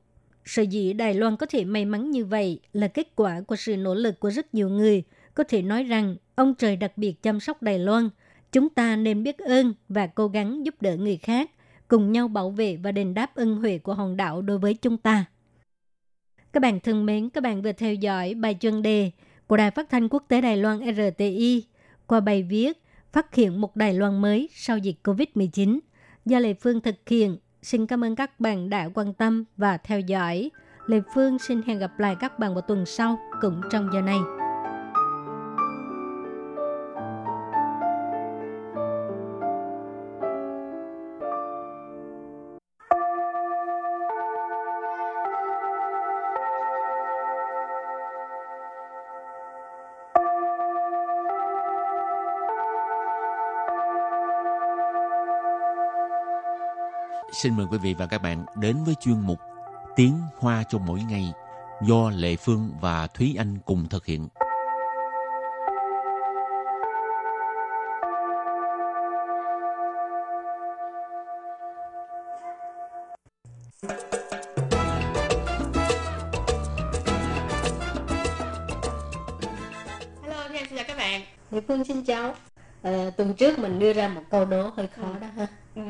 [0.44, 3.76] Sở dĩ Đài Loan có thể may mắn như vậy là kết quả của sự
[3.76, 5.02] nỗ lực của rất nhiều người–
[5.34, 8.10] có thể nói rằng ông trời đặc biệt chăm sóc Đài Loan.
[8.52, 11.50] Chúng ta nên biết ơn và cố gắng giúp đỡ người khác,
[11.88, 14.96] cùng nhau bảo vệ và đền đáp ân huệ của hòn đảo đối với chúng
[14.96, 15.24] ta.
[16.52, 19.10] Các bạn thân mến, các bạn vừa theo dõi bài chuyên đề
[19.46, 21.64] của Đài Phát thanh Quốc tế Đài Loan RTI
[22.06, 25.78] qua bài viết Phát hiện một Đài Loan mới sau dịch COVID-19
[26.24, 27.36] do Lê Phương thực hiện.
[27.62, 30.50] Xin cảm ơn các bạn đã quan tâm và theo dõi.
[30.86, 34.39] Lê Phương xin hẹn gặp lại các bạn vào tuần sau cũng trong giờ này.
[57.42, 59.38] Xin mời quý vị và các bạn đến với chuyên mục
[59.96, 61.32] Tiếng Hoa cho mỗi ngày
[61.82, 64.28] do Lệ Phương và Thúy Anh cùng thực hiện.
[80.22, 81.20] Hello, xin chào các bạn.
[81.50, 82.34] Địa Phương xin chào.
[82.82, 85.18] Ờ, tuần trước mình đưa ra một câu đố hơi khó ừ.
[85.20, 85.46] đó ha.
[85.74, 85.82] Ừ.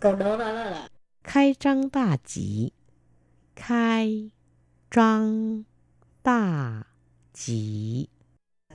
[0.00, 0.88] câu đố đó là
[1.24, 2.70] khai trăng đà chỉ.
[3.56, 4.30] Khai
[4.90, 5.62] trăng
[6.24, 6.82] đà
[7.34, 8.06] chỉ.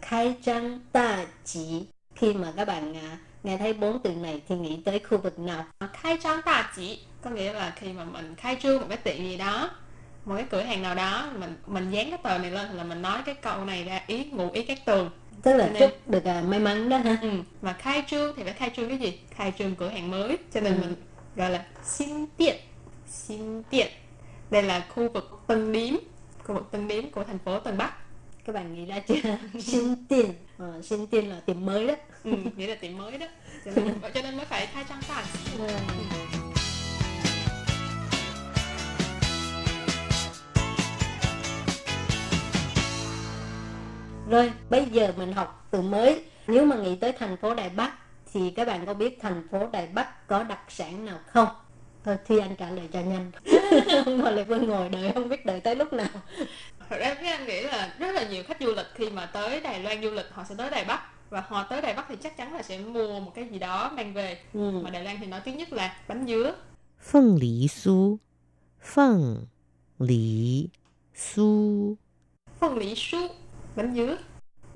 [0.02, 1.86] Khai trăng đà chỉ.
[2.16, 5.40] Khi mà các bạn à, nghe thấy bốn từ này thì nghĩ tới khu vực
[5.40, 5.66] nào?
[5.78, 7.00] À, khai trăng đà chỉ.
[7.22, 9.70] Có nghĩa là khi mà mình khai trương một cái tiệm gì đó
[10.26, 13.02] một cái cửa hàng nào đó mình mình dán cái tờ này lên là mình
[13.02, 15.10] nói cái câu này ra ý ngụ ý các tường.
[15.44, 17.18] Tức là nên- chúc được à, may mắn đó ha.
[17.22, 17.30] Ừ.
[17.62, 19.20] Mà khai trương thì phải khai trương cái gì?
[19.32, 20.38] Khai trương cửa hàng mới.
[20.54, 20.80] Cho nên Ừ.
[20.82, 20.96] mình
[21.36, 22.56] gọi là xin tiện.
[23.08, 23.88] Xin tiện.
[24.52, 25.94] Đây là khu vực Tân Điếm,
[26.44, 27.94] khu vực Tân Điếm của thành phố Tân Bắc.
[28.46, 29.16] Các bạn nghĩ ra chưa?
[29.62, 30.34] xin tiền.
[30.58, 31.94] Ờ, xin tiền là tiệm mới đó.
[32.24, 33.28] Ừ, nghĩa là tiệm mới đó.
[33.66, 35.58] Cho nên, cho nên mới phải khai trang chỉ.
[35.58, 35.68] Ừ.
[44.30, 46.24] rồi bây giờ mình học từ mới.
[46.48, 47.94] Nếu mà nghĩ tới thành phố Đài Bắc
[48.34, 51.48] thì các bạn có biết thành phố Đài Bắc có đặc sản nào không?
[52.04, 53.32] Thôi Thi Anh trả lời cho nhanh.
[54.06, 56.08] Không ngồi lại vẫn ngồi đợi không biết đợi tới lúc nào.
[56.90, 59.62] Thật ra Thúy Anh nghĩ là rất là nhiều khách du lịch khi mà tới
[59.62, 61.02] Đài Loan du lịch họ sẽ tới Đài Bắc.
[61.30, 63.92] Và họ tới Đài Bắc thì chắc chắn là sẽ mua một cái gì đó
[63.96, 64.38] mang về.
[64.54, 64.72] Ừ.
[64.84, 66.56] mà Đài Loan thì nói tiếng nhất là bánh dứa.
[67.00, 68.18] Phân lý su.
[68.82, 69.46] Phân
[70.00, 70.70] lý
[71.16, 71.96] su.
[72.60, 73.18] Phân lý su
[73.76, 74.18] bánh dứa.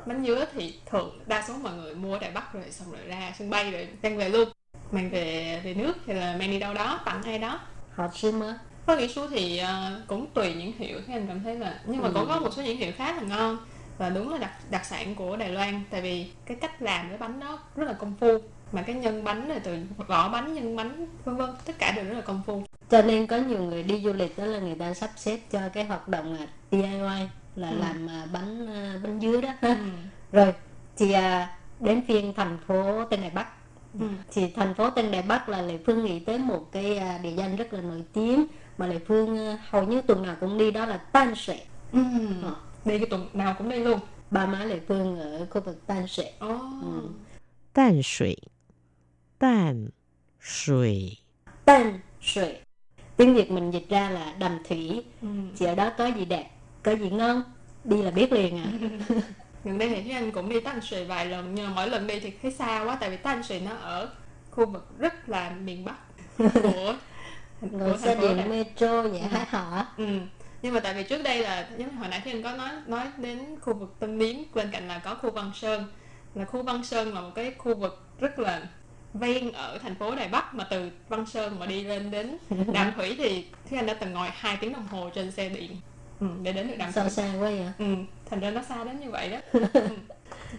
[0.06, 3.02] Bánh dứa thì thường đa số mọi người mua ở Đài Bắc rồi xong rồi
[3.08, 4.50] ra sân bay rồi mang về luôn.
[4.92, 7.60] Mang về về nước hay là mang đi đâu đó tặng ai đó.
[7.96, 8.60] Họ xin mà.
[8.86, 12.02] phân lý su thì ờ, cũng tùy những hiệu các anh cảm thấy là nhưng
[12.02, 12.12] mà Ừ.
[12.16, 13.58] cũng có một số những hiệu khá là ngon
[13.98, 15.82] và đúng là đặc đặc sản của Đài Loan.
[15.90, 18.28] Tại vì cái cách làm cái bánh đó rất là công phu
[18.72, 22.06] mà cái nhân bánh này từ vỏ bánh nhân bánh vân vân tất cả đều
[22.06, 22.64] rất là công phu.
[22.90, 25.60] Cho nên có nhiều người đi du lịch đó là người ta sắp xếp cho
[25.74, 27.78] cái hoạt động là DIY là ừ.
[27.80, 29.70] làm à, bánh à, bánh dứa đó ha.
[29.70, 29.76] Ừ.
[30.32, 30.54] rồi
[30.98, 33.48] thì à, đến phiên thành phố Tân Đại Bắc
[34.00, 34.08] ừ.
[34.32, 37.56] thì thành phố Tân Đại Bắc là Lệ Phương nghĩ tới một cái địa danh
[37.56, 38.46] rất là nổi tiếng
[38.78, 41.60] mà Lệ Phương hầu như tuần nào cũng đi đó là Tan Sệ
[41.94, 42.00] ừ.
[42.44, 42.56] Ờ.
[42.86, 44.00] đi cái tuần nào cũng đi luôn
[44.32, 46.62] ba má Lệ Phương ở khu vực Tan Sệ oh.
[46.82, 47.10] ừ.
[47.74, 48.36] Tan Sệ
[49.40, 49.88] Tan
[50.42, 51.10] Sệ
[51.66, 52.62] Tan Sệ
[53.18, 55.28] tiếng Việt mình dịch ra là đầm thủy ừ.
[55.58, 56.50] thì ở đó có gì đẹp
[56.84, 57.44] có gì ngon,
[57.84, 58.66] đi là biết liền à.
[59.64, 62.20] gần đây thì Anh cũng đi Tân Sùy vài lần nhưng mà mỗi lần đi
[62.20, 64.10] thì thấy xa quá tại vì Tân Sùy nó ở
[64.52, 65.96] khu vực rất là miền Bắc
[66.38, 66.96] của
[67.72, 69.86] của xe điện metro vậy hả hả?
[69.98, 70.06] Ừ.
[70.62, 73.08] Nhưng mà tại vì trước đây là giống hồi nãy thì anh có nói nói
[73.18, 75.86] đến khu vực Tân Điếm bên cạnh là có khu Văn Sơn
[76.36, 78.62] là khu Văn Sơn là một cái khu vực rất là
[79.14, 82.38] ven ở thành phố Đài Bắc mà từ Văn Sơn mà đi lên đến
[82.74, 85.76] Đàm Thủy thì Thúy Anh đã từng ngồi 2 tiếng đồng hồ trên xe điện
[86.20, 87.72] Ừ, để đến được đàm sao xa quá vậy?
[87.80, 87.96] Ừ,
[88.30, 89.38] thành ra nó xa đến như vậy đó.
[89.52, 89.88] Ừ.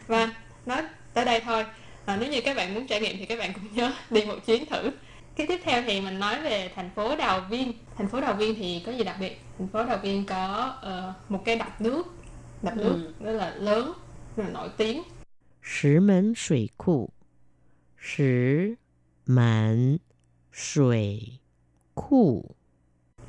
[0.07, 0.33] Và
[0.67, 0.83] nói
[1.15, 1.65] tới đây thôi
[2.05, 4.47] à, nếu như các bạn muốn trải nghiệm thì các bạn cũng nhớ đi một
[4.47, 4.91] chuyến thử.
[5.37, 7.73] Cái tiếp theo thì mình nói về thành phố Đào Viên.
[7.97, 9.41] Thành phố Đào Viên thì có gì đặc biệt?
[9.59, 12.07] Thành phố Đào Viên có uh, một cái đập nước
[12.63, 12.83] đập ừ.
[12.85, 13.93] nước rất là lớn
[14.37, 15.03] rất là nổi tiếng.
[15.63, 17.09] Sử Mẫn Thủy Cụ.
[18.01, 18.75] Sử
[19.27, 19.99] Mẫn
[20.75, 21.39] Thủy
[21.95, 22.45] Cụ.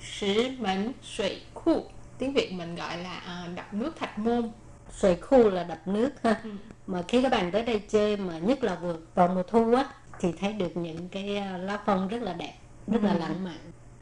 [0.02, 1.86] Sử Mẫn Thủy Cụ
[2.20, 4.52] tiếng việt mình gọi là uh, đập nước thạch môn
[4.92, 6.50] sợi khu là đập nước ha ừ.
[6.88, 9.86] mà khi các bạn tới đây chơi mà nhất là vừa vào mùa thu á
[10.20, 12.54] thì thấy được những cái à, lá phong rất là đẹp
[12.88, 13.06] rất ừ.
[13.06, 13.58] là lãng mạn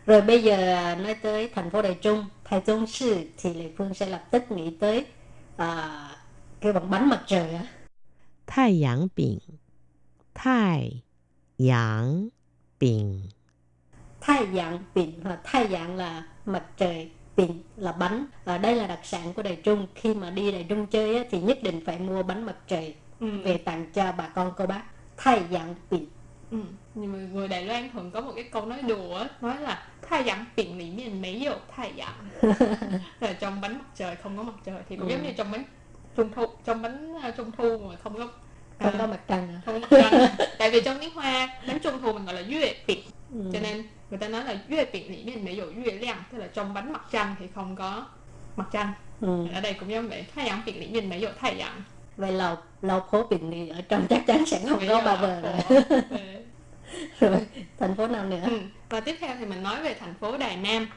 [0.05, 3.71] rồi bây giờ à, nói tới thành phố Đài Trung, Thái tôn Sư thì Lệ
[3.77, 5.05] Phương sẽ lập tức nghĩ tới
[5.57, 5.99] à,
[6.61, 7.63] cái bằng bánh mặt trời á.
[8.47, 9.39] Thái Yang Bình
[10.33, 11.03] Thái
[11.69, 12.29] Yang
[12.79, 13.21] Bình
[14.21, 18.87] Thái Yang Bình và Thái Yang là mặt trời tiền là bánh và đây là
[18.87, 21.81] đặc sản của Đài Trung khi mà đi Đài Trung chơi á, thì nhất định
[21.85, 23.27] phải mua bánh mặt trời ừ.
[23.43, 24.83] về tặng cho bà con cô bác
[25.17, 26.05] thay dạng tiền
[26.51, 26.57] Ừ.
[26.95, 30.45] Người, người Đài Loan thường có một cái câu nói đùa nói là thay dạng
[30.55, 32.53] biển lý miền mấy dụ thay dạng
[33.19, 35.11] là trong bánh mặt trời không có mặt trời thì cũng ừ.
[35.11, 35.63] giống như trong bánh
[36.15, 38.27] trung thu trong bánh ờ, trung thu mà không có
[38.79, 38.87] À.
[38.87, 38.91] À?
[38.91, 38.97] không à.
[38.99, 39.61] có mặt trăng à.
[39.65, 39.81] không
[40.57, 43.01] tại vì trong tiếng hoa bánh trung thu mình gọi là yue biển
[43.33, 43.49] ừ.
[43.53, 46.37] cho nên người ta nói là yue biển lý miên mấy dụ yue liang tức
[46.37, 48.05] là trong bánh mặt trăng thì không có
[48.55, 48.93] mặt trăng.
[49.21, 49.47] Ừ.
[49.53, 51.27] ở đây cũng giống vậy thái 阳 biển lý miên mấy dụ
[52.17, 55.41] Vậy lầu lầu phố biển lý ở trong chắc chắn sẽ không có bà bờ
[55.41, 55.53] rồi
[57.19, 57.47] rồi
[57.79, 58.41] thành phố nào nữa?
[58.45, 58.59] Ừ.
[58.89, 60.87] và tiếp theo thì mình nói về thành phố đài nam.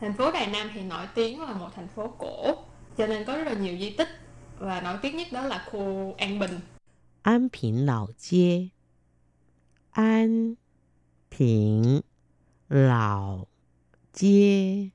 [0.00, 2.54] Thành phố đài nam thì nổi tiếng là một thành phố cổ
[2.98, 4.08] cho nên có rất là nhiều di tích.
[4.58, 6.60] Và nổi tiếng nhất đó là khu an bình.
[7.23, 8.67] An Bình Lão街
[9.91, 10.55] An
[11.39, 12.01] Bình
[12.69, 13.47] Lão
[14.13, 14.89] 街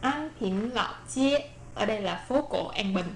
[0.00, 1.38] An Bình Lão街
[1.74, 3.06] ở đây là phố cổ An Bình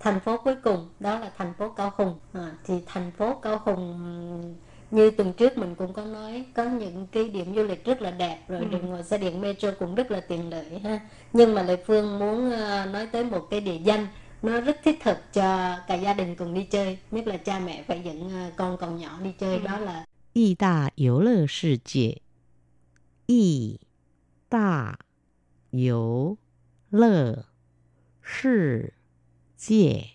[0.00, 3.60] thành phố cuối cùng đó là thành phố Cao Hùng à, thì thành phố Cao
[3.64, 4.54] Hùng
[4.90, 8.10] như tuần trước mình cũng có nói có những cái điểm du lịch rất là
[8.10, 8.66] đẹp rồi ừ.
[8.70, 11.00] đường ngồi xe điện metro cũng rất là tiện lợi ha
[11.32, 14.06] nhưng mà lệ phương muốn uh, nói tới một cái địa danh
[14.42, 17.84] nó rất thích thực cho cả gia đình cùng đi chơi nhất là cha mẹ
[17.88, 19.62] phải dẫn uh, con còn nhỏ đi chơi ừ.
[19.64, 22.20] đó là 义大游乐世界，
[23.26, 23.80] 义
[24.50, 24.98] 大
[25.70, 26.36] 游
[26.90, 27.46] 乐
[28.20, 28.92] 世
[29.56, 30.10] 界，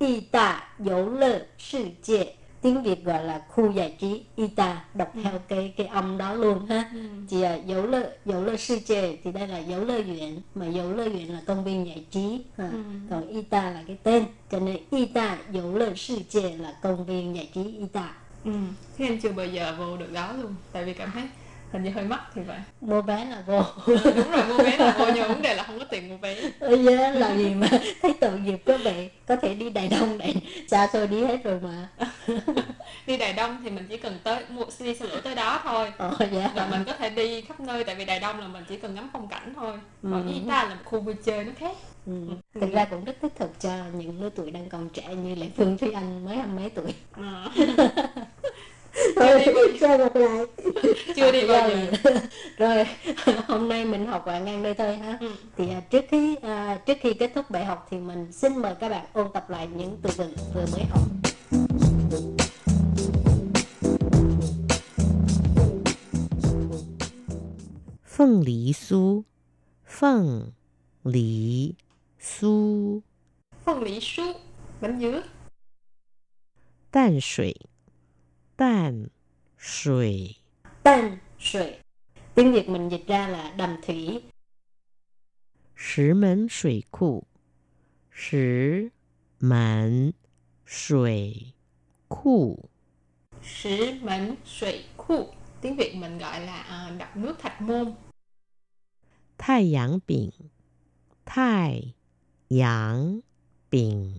[0.00, 5.21] 义大游乐世界 Tiếng Việt gọi là khu giải trí Ita đọc ừ.
[5.23, 6.99] theo cái cái âm đó luôn ha ừ.
[7.29, 10.67] chỉ là dấu lơ dấu lơ sư chê thì đây là dấu lơ viện mà
[10.67, 12.69] dấu lơ viện là công viên giải trí ha.
[12.71, 12.79] Ừ.
[13.09, 17.35] còn Ita là cái tên cho nên Ita dấu lơ sư chê là công viên
[17.35, 18.13] giải trí Ita
[18.45, 18.51] ừ.
[18.97, 21.23] thế em chưa bao giờ vô được đó luôn tại vì cảm thấy
[21.71, 24.77] hình như hơi mắc thì vậy mua vé là vô ừ, đúng rồi mua vé
[24.77, 27.49] là vô nhưng vấn đề là không có tiền mua vé ừ, yeah, là gì
[27.49, 27.67] mà
[28.01, 30.35] thấy tội nghiệp có vậy có thể đi đài đông này
[30.67, 31.87] xa xôi đi hết rồi mà
[33.07, 35.91] đi đài đông thì mình chỉ cần tới mua đi xe lửa tới đó thôi
[35.97, 36.51] ờ, dạ.
[36.55, 38.95] và mình có thể đi khắp nơi tại vì đài đông là mình chỉ cần
[38.95, 40.49] ngắm phong cảnh thôi còn ừ.
[40.49, 42.13] ta là một khu vui chơi nó khác ừ.
[42.53, 42.75] thực ừ.
[42.75, 45.77] ra cũng rất thích thực cho những lứa tuổi đang còn trẻ như lệ phương
[45.77, 47.45] thúy anh mới hai mấy tuổi à.
[48.93, 50.45] chưa đi bao gặp lại.
[51.15, 51.87] Chưa đi bao giờ.
[52.57, 52.85] rồi.
[53.47, 55.17] Hôm nay mình học bạn ngang đây thôi ha.
[55.21, 55.31] Ừ.
[55.57, 58.75] thì à, trước khi à, trước khi kết thúc bài học thì mình xin mời
[58.79, 61.01] các bạn ôn tập lại những từ vựng vừa mới học.
[68.07, 69.23] Phượng lý su
[69.99, 70.51] Phượng
[71.03, 71.73] lý
[72.19, 73.01] su
[73.65, 74.23] Phượng lý su
[74.81, 75.21] Bánh dứa.
[76.93, 77.53] Đan sủy
[78.59, 79.05] Tàn
[79.59, 80.35] sủy
[80.83, 81.73] Tàn sủy
[82.35, 84.23] Tiếng Việt mình dịch ra là đầm thủy.
[85.77, 87.23] Sử mẫn sủy cụ
[88.13, 88.87] Sử
[89.39, 90.11] mẫn
[90.67, 91.53] sủy
[92.09, 92.69] cụ
[93.43, 95.27] Sử mẫn sủy cụ
[95.61, 97.93] Tiếng Việt mình gọi là à, đập nước thạch môn.
[99.37, 100.29] Thái giảng biển
[101.25, 101.93] Thái
[102.49, 103.19] giảng
[103.71, 104.13] biển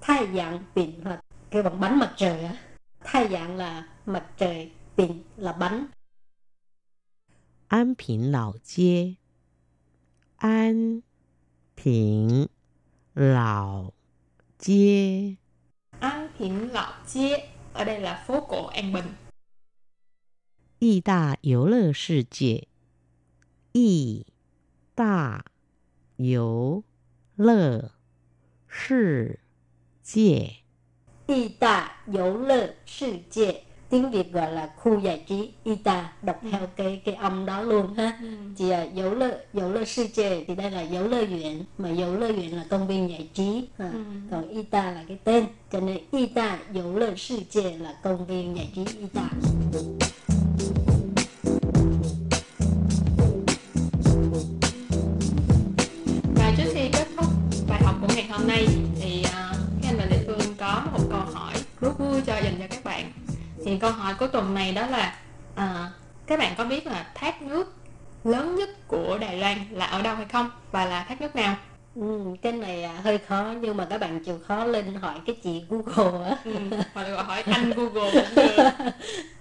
[0.00, 2.67] Thái giảng biển là cái bằng bánh mặt trời á.
[3.07, 5.87] Thái dạng là mặt trời, bình là bánh.
[7.67, 9.13] An Bình Lão街
[10.37, 11.01] An
[11.83, 12.45] Bình
[13.15, 13.93] Lão
[14.59, 15.35] 街
[15.99, 19.05] An Bình Lão街ở đây là phố cổ An Bình.
[20.79, 22.67] 义大游乐世界，
[23.71, 24.25] 义
[24.95, 25.45] 大
[26.17, 26.83] 游
[27.35, 27.91] 乐
[28.67, 29.39] 世
[30.01, 30.63] 界。
[31.28, 36.48] y ta dấu lơ 世界 tiếng Việt gọi là khu giải trí Ita đọc ừ.
[36.52, 38.28] theo cái cái âm đó luôn ha ừ.
[38.56, 41.90] chỉ là dấu lơ dấu lơ sư chê thì đây là dấu lơ viện mà
[41.90, 43.90] dấu lơ viện là công viên giải trí ha.
[43.92, 43.98] Ừ.
[44.30, 48.56] còn Ita là cái tên cho nên Ita dấu lơ sư chê là công viên
[48.56, 49.28] giải trí Ita
[56.34, 57.26] và trước khi kết thúc
[57.68, 58.66] bài học của ngày hôm nay
[63.64, 65.16] thì câu hỏi của tuần này đó là
[65.54, 65.90] à,
[66.26, 67.74] các bạn có biết là thác nước
[68.24, 70.50] lớn nhất của Đài Loan là ở đâu hay không?
[70.72, 71.56] Và là thác nước nào?
[71.94, 75.36] Ừ, cái này à, hơi khó nhưng mà các bạn chịu khó lên hỏi cái
[75.42, 76.36] chị Google á.
[76.44, 76.52] Ừ,
[76.94, 78.70] hoặc là hỏi anh Google cũng được.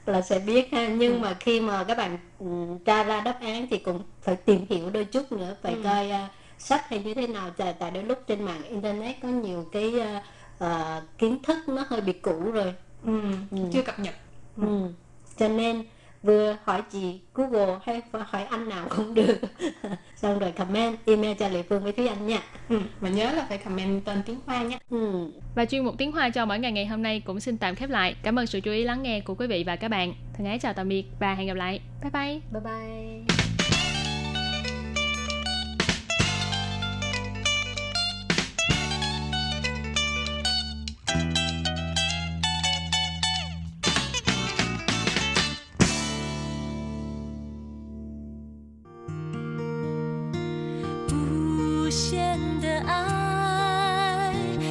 [0.06, 1.20] Là sẽ biết ha nhưng ừ.
[1.20, 2.46] mà khi mà các bạn ừ,
[2.86, 5.82] tra ra đáp án thì cũng phải tìm hiểu đôi chút nữa phải ừ.
[5.84, 7.50] coi uh, sách hay như thế nào.
[7.58, 10.24] Tại tại đôi lúc trên mạng internet có nhiều cái uh,
[10.64, 12.74] uh, kiến thức nó hơi bị cũ rồi
[13.06, 13.58] ừ, ừ.
[13.74, 14.16] chưa cập nhật.
[14.58, 14.94] Ừ.
[15.38, 15.84] cho nên
[16.24, 19.38] vừa hỏi chị Google hay hỏi anh nào cũng được.
[20.16, 22.40] Xong rồi comment email cho Lệ Phương với Thúy Anh nha.
[22.70, 25.32] Ừ, và nhớ là phải comment tên tiếng Hoa nhé ừ.
[25.56, 27.90] và chuyên mục tiếng Hoa cho mỗi ngày ngày hôm nay cũng xin tạm khép
[27.90, 28.16] lại.
[28.24, 30.14] Cảm ơn sự chú ý lắng nghe của quý vị và các bạn.
[30.38, 31.82] Thân ái chào tạm biệt và hẹn gặp lại.
[32.02, 32.40] Bye bye.
[32.52, 33.37] Bye bye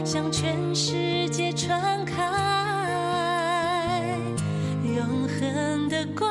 [0.06, 2.14] 向全世界传开，
[4.84, 5.66] 永恒。
[5.88, 6.30] 的关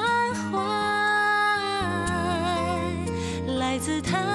[0.51, 0.59] 怀，
[3.57, 4.34] 来自他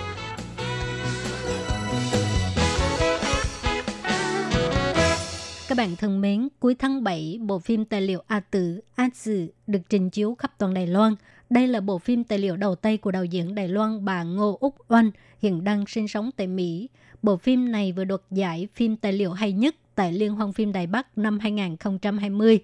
[5.71, 9.47] Các bạn thân mến, cuối tháng 7, bộ phim tài liệu A Tử, A Tử
[9.67, 11.15] được trình chiếu khắp toàn Đài Loan.
[11.49, 14.57] Đây là bộ phim tài liệu đầu tay của đạo diễn Đài Loan bà Ngô
[14.59, 16.89] Úc Oanh, hiện đang sinh sống tại Mỹ.
[17.21, 20.71] Bộ phim này vừa đoạt giải phim tài liệu hay nhất tại Liên hoan phim
[20.71, 22.59] Đài Bắc năm 2020.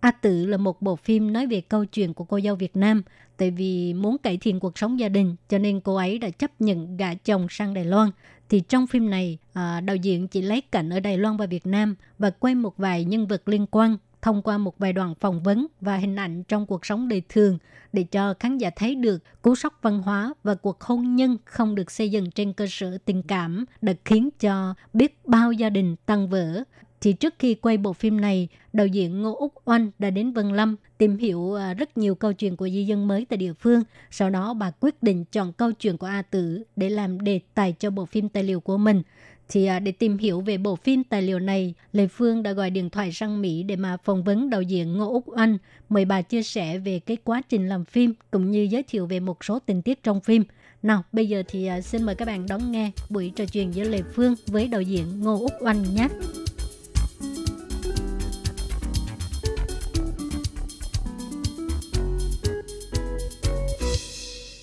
[0.00, 3.02] A Tử là một bộ phim nói về câu chuyện của cô dâu Việt Nam.
[3.36, 6.60] Tại vì muốn cải thiện cuộc sống gia đình, cho nên cô ấy đã chấp
[6.60, 8.10] nhận gả chồng sang Đài Loan.
[8.48, 11.66] Thì trong phim này, à, đạo diễn chỉ lấy cảnh ở Đài Loan và Việt
[11.66, 15.42] Nam và quay một vài nhân vật liên quan thông qua một vài đoạn phỏng
[15.42, 17.58] vấn và hình ảnh trong cuộc sống đời thường
[17.92, 21.74] để cho khán giả thấy được cú sốc văn hóa và cuộc hôn nhân không
[21.74, 25.96] được xây dựng trên cơ sở tình cảm đã khiến cho biết bao gia đình
[26.06, 26.64] tăng vỡ.
[27.00, 30.48] Thì trước khi quay bộ phim này, đạo diễn Ngô Úc Oanh đã đến Vân
[30.48, 33.82] Lâm tìm hiểu à, rất nhiều câu chuyện của di dân mới tại địa phương.
[34.10, 37.74] Sau đó bà quyết định chọn câu chuyện của A Tử để làm đề tài
[37.78, 39.02] cho bộ phim tài liệu của mình.
[39.48, 42.70] Thì à, để tìm hiểu về bộ phim tài liệu này, Lê Phương đã gọi
[42.70, 45.58] điện thoại sang Mỹ để mà phỏng vấn đạo diễn Ngô Úc Anh,
[45.88, 49.20] mời bà chia sẻ về cái quá trình làm phim cũng như giới thiệu về
[49.20, 50.44] một số tình tiết trong phim.
[50.82, 53.84] Nào, bây giờ thì à, xin mời các bạn đón nghe buổi trò chuyện giữa
[53.84, 56.08] Lê Phương với đạo diễn Ngô Úc Anh nhé.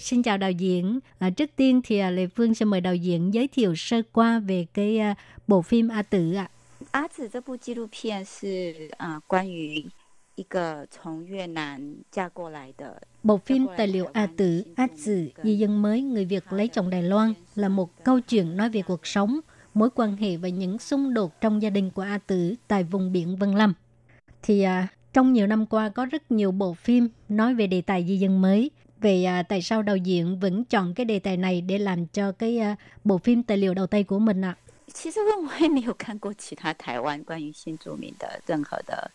[0.04, 1.00] Xin chào đạo diễn.
[1.18, 4.38] À, trước tiên thì à, Lê Phương sẽ mời đạo diễn giới thiệu sơ qua
[4.38, 5.14] về cái à,
[5.46, 6.50] bộ phim A Tử ạ.
[6.92, 9.86] 阿紫这部纪录片是啊、呃关于
[10.34, 16.90] 一个从越南嫁过来的 Bộ phim tài liệu A Tử, A Tử, di dân mới người Việt lấy chồng
[16.90, 19.40] Đài Loan là một câu chuyện nói về cuộc sống,
[19.74, 23.12] mối quan hệ và những xung đột trong gia đình của A Tử tại vùng
[23.12, 23.74] biển Vân Lâm.
[24.42, 28.04] Thì à, trong nhiều năm qua có rất nhiều bộ phim nói về đề tài
[28.08, 28.70] di dân mới.
[29.04, 32.32] Về à, tại sao đạo diễn vẫn chọn cái đề tài này để làm cho
[32.32, 34.56] cái à, bộ phim tài liệu đầu tay của mình ạ?
[34.92, 39.10] 其实我也没有看过其他台湾关于新住民的任何的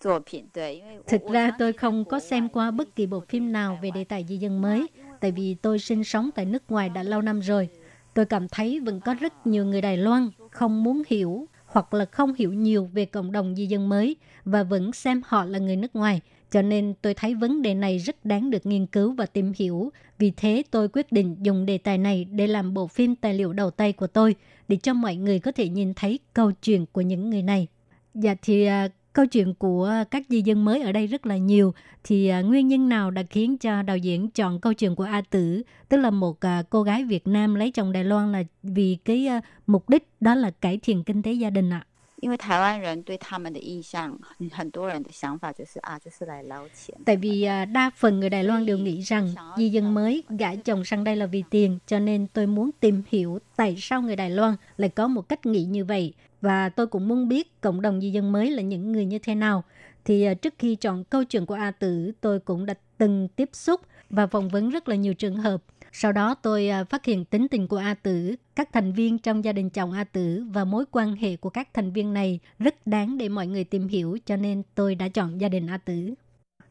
[0.00, 3.06] 作品，对，因为我 Thực 我 ra 相 tôi 信 không 国 có 外 xem qua bất kỳ
[3.06, 4.86] bộ phim nào về đề tài di dân mới,
[5.20, 7.68] tại vì tôi sinh sống tại nước ngoài đã lâu năm rồi.
[8.14, 12.04] Tôi cảm thấy vẫn có rất nhiều người Đài Loan không muốn hiểu hoặc là
[12.04, 15.76] không hiểu nhiều về cộng đồng di dân mới và vẫn xem họ là người
[15.76, 16.20] nước ngoài.
[16.53, 19.91] cho nên tôi thấy vấn đề này rất đáng được nghiên cứu và tìm hiểu.
[20.17, 23.53] Vì thế tôi quyết định dùng đề tài này để làm bộ phim tài liệu
[23.53, 24.35] đầu tay của tôi
[24.67, 27.67] để cho mọi người có thể nhìn thấy câu chuyện của những người này.
[28.13, 31.73] Dạ thì à, câu chuyện của các di dân mới ở đây rất là nhiều.
[32.03, 35.21] Thì à, nguyên nhân nào đã khiến cho đạo diễn chọn câu chuyện của A
[35.21, 38.97] Tử, tức là một à, cô gái Việt Nam lấy chồng Đài Loan là vì
[39.05, 41.85] cái à, mục đích đó là cải thiện kinh tế gia đình ạ.
[42.22, 46.96] 因为台湾人对他们的印象，很很多人的想法就是啊，就是来捞钱。
[47.04, 50.54] Tại vì à, đa phần người Đài Loan đều nghĩ rằng di dân mới gả
[50.54, 54.16] chồng sang đây là vì tiền, cho nên tôi muốn tìm hiểu tại sao người
[54.16, 56.12] Đài Loan lại có một cách nghĩ như vậy.
[56.40, 59.34] Và tôi cũng muốn biết cộng đồng di dân mới là những người như thế
[59.34, 59.64] nào.
[60.04, 63.50] Thì à, trước khi chọn câu chuyện của A Tử, tôi cũng đã từng tiếp
[63.52, 65.62] xúc và phỏng vấn rất là nhiều trường hợp.
[65.95, 69.43] sau đó tôi à, phát hiện tính tình của A Tử, các thành viên trong
[69.43, 72.87] gia đình chồng A Tử và mối quan hệ của các thành viên này rất
[72.87, 76.13] đáng để mọi người tìm hiểu cho nên tôi đã chọn gia đình A Tử.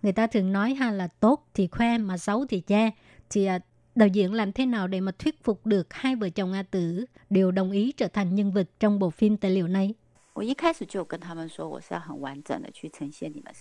[0.02, 2.90] Người ta thường nói ha là tốt thì khoe mà xấu thì che.
[3.30, 3.58] Thì à,
[3.94, 7.04] đạo diễn làm thế nào để mà thuyết phục được hai vợ chồng A Tử
[7.30, 9.94] đều đồng ý trở thành nhân vật trong bộ phim tài liệu này?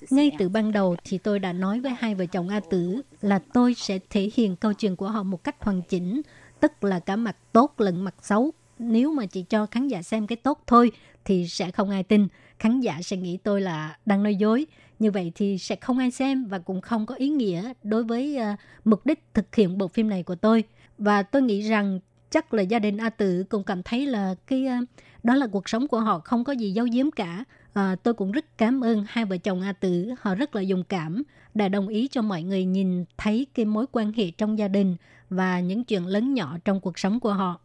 [0.09, 3.39] Ngay từ ban đầu thì tôi đã nói với hai vợ chồng A Tử là
[3.53, 6.22] tôi sẽ thể hiện câu chuyện của họ một cách hoàn chỉnh,
[6.59, 8.51] tức là cả mặt tốt lẫn mặt xấu.
[8.80, 10.91] Nếu mà chỉ cho khán giả xem cái tốt thôi
[11.26, 12.28] thì sẽ không ai tin,
[12.59, 14.65] khán giả sẽ nghĩ tôi là đang nói dối.
[14.99, 18.38] Như vậy thì sẽ không ai xem và cũng không có ý nghĩa đối với
[18.39, 20.63] uh, mục đích thực hiện bộ phim này của tôi.
[20.97, 21.99] Và tôi nghĩ rằng
[22.32, 24.76] chắc là gia đình A Tử cũng cảm thấy là cái ờ,
[25.24, 27.44] đó là cuộc sống của họ không có gì giấu giếm cả.
[27.74, 30.84] À, tôi cũng rất cảm ơn hai vợ chồng A Tử, họ rất là dũng
[30.84, 31.24] cảm,
[31.54, 34.96] đã đồng ý cho mọi người nhìn thấy cái mối quan hệ trong gia đình
[35.30, 37.60] và những chuyện lớn nhỏ trong cuộc sống của họ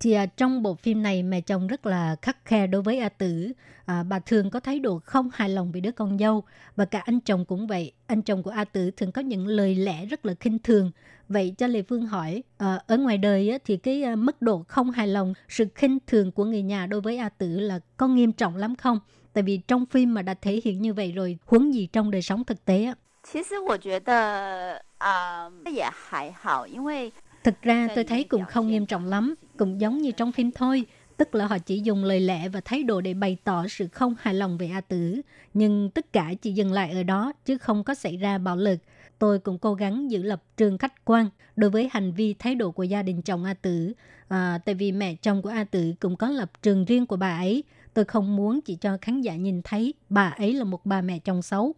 [0.00, 3.08] Thì à, trong bộ phim này mẹ chồng rất là khắc khe đối với A
[3.08, 3.52] Tử.
[3.84, 6.44] À, bà thường có thái độ không hài lòng về đứa con dâu
[6.76, 7.92] và cả anh chồng cũng vậy.
[8.06, 10.90] Anh chồng của A Tử thường có những lời lẽ rất là khinh thường.
[11.28, 14.64] Vậy cho Lê Phương hỏi, à, ở ngoài đời á, thì cái à, mức độ
[14.68, 18.08] không hài lòng, sự khinh thường của người nhà đối với A Tử là có
[18.08, 19.00] nghiêm trọng lắm không?
[19.32, 22.22] Tại vì trong phim mà đã thể hiện như vậy rồi, huống gì trong đời
[22.22, 22.94] sống thực tế á.
[23.32, 27.12] 其实我觉得啊、也还好，因为
[27.44, 30.85] Thực ra tôi thấy cũng không nghiêm trọng lắm, cũng giống như trong phim thôi.
[31.17, 34.15] Tức là họ chỉ dùng lời lẽ và thái độ để bày tỏ sự không
[34.19, 35.21] hài lòng về A Tử.
[35.53, 38.79] Nhưng tất cả chỉ dừng lại ở đó, chứ không có xảy ra bạo lực.
[39.19, 42.71] Tôi cũng cố gắng giữ lập trường khách quan đối với hành vi thái độ
[42.71, 43.93] của gia đình chồng A Tử.
[44.27, 47.37] À, tại vì mẹ chồng của A Tử cũng có lập trường riêng của bà
[47.37, 47.63] ấy.
[47.93, 51.19] Tôi không muốn chỉ cho khán giả nhìn thấy bà ấy là một bà mẹ
[51.19, 51.73] chồng xấu.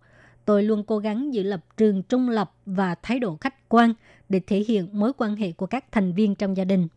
[0.46, 3.94] Tôi luôn cố gắng giữ lập trường trung lập và thái độ khách quan
[4.30, 6.88] để thể hiện mối quan hệ của các thành viên trong gia đình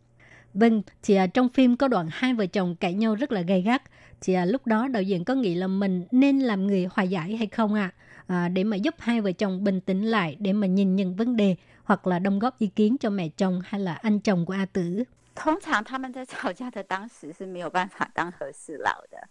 [0.56, 3.62] Vâng, thì à, trong phim có đoạn hai vợ chồng cãi nhau rất là gay
[3.62, 3.82] gắt.
[4.20, 7.36] Thì à, lúc đó đạo diễn có nghĩ là mình nên làm người hòa giải
[7.36, 7.80] hay không ạ?
[7.82, 8.48] À?
[8.48, 11.56] để mà giúp hai vợ chồng bình tĩnh lại để mà nhìn nhận vấn đề
[11.84, 14.66] hoặc là đóng góp ý kiến cho mẹ chồng hay là anh chồng của A
[14.66, 15.04] Tử.
[15.34, 19.28] 通常他们在吵架的当时是没有办法当和事佬的，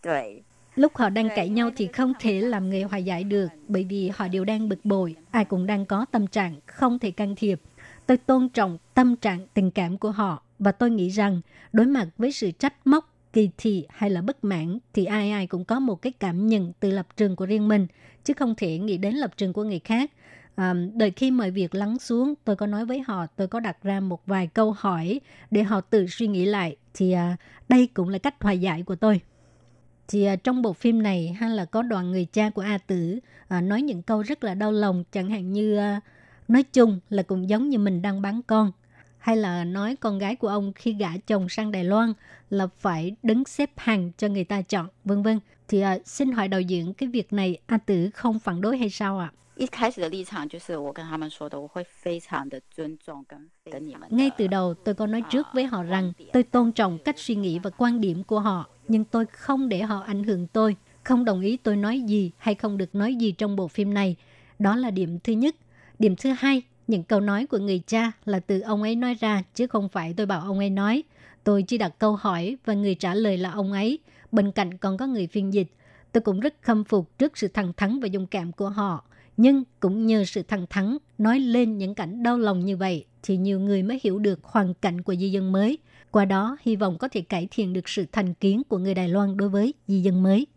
[0.00, 0.44] 对，
[0.76, 4.08] Lúc họ đang cãi nhau thì không thể làm người hòa giải được bởi vì
[4.14, 7.60] họ đều đang bực bội, ai cũng đang có tâm trạng không thể can thiệp.
[8.06, 11.41] Tôi tôn trọng tâm trạng tình cảm của họ và tôi nghĩ rằng
[11.73, 15.47] đối mặt với sự trách móc, kỳ thị hay là bất mãn thì ai ai
[15.47, 17.87] cũng có một cái cảm nhận từ lập trường của riêng mình
[18.23, 20.11] chứ không thể nghĩ đến lập trường của người khác.
[20.55, 23.83] À, đợi khi mọi việc lắng xuống, tôi có nói với họ, tôi có đặt
[23.83, 26.75] ra một vài câu hỏi để họ tự suy nghĩ lại.
[26.93, 27.37] Thì à,
[27.69, 29.21] đây cũng là cách hòa giải của tôi.
[30.07, 33.19] Thì à, trong bộ phim này hay là có đoàn người cha của A Tử
[33.47, 36.01] à, nói những câu rất là đau lòng, chẳng hạn như à,
[36.47, 38.71] nói chung là cũng giống như mình đang bán con
[39.27, 42.13] hay là nói con gái của ông khi gả chồng sang Đài Loan
[42.49, 45.39] là phải đứng xếp hàng cho người ta chọn, vân vân.
[45.67, 48.89] Thì à, xin hỏi đạo diễn cái việc này A Tử không phản đối hay
[48.89, 49.31] sao ạ?
[54.09, 57.35] Ngay từ đầu tôi có nói trước với họ rằng tôi tôn trọng cách suy
[57.35, 61.25] nghĩ và quan điểm của họ, nhưng tôi không để họ ảnh hưởng tôi, không
[61.25, 64.15] đồng ý tôi nói gì hay không được nói gì trong bộ phim này.
[64.59, 65.55] Đó là điểm thứ nhất.
[65.99, 69.43] Điểm thứ hai, những câu nói của người cha là từ ông ấy nói ra
[69.53, 71.03] chứ không phải tôi bảo ông ấy nói.
[71.43, 73.99] Tôi chỉ đặt câu hỏi và người trả lời là ông ấy.
[74.31, 75.67] Bên cạnh còn có người phiên dịch.
[76.11, 79.03] Tôi cũng rất khâm phục trước sự thẳng thắn và dũng cảm của họ.
[79.37, 83.37] Nhưng cũng nhờ sự thẳng thắn nói lên những cảnh đau lòng như vậy thì
[83.37, 85.77] nhiều người mới hiểu được hoàn cảnh của di dân mới.
[86.11, 89.09] Qua đó, hy vọng có thể cải thiện được sự thành kiến của người Đài
[89.09, 90.47] Loan đối với di dân mới.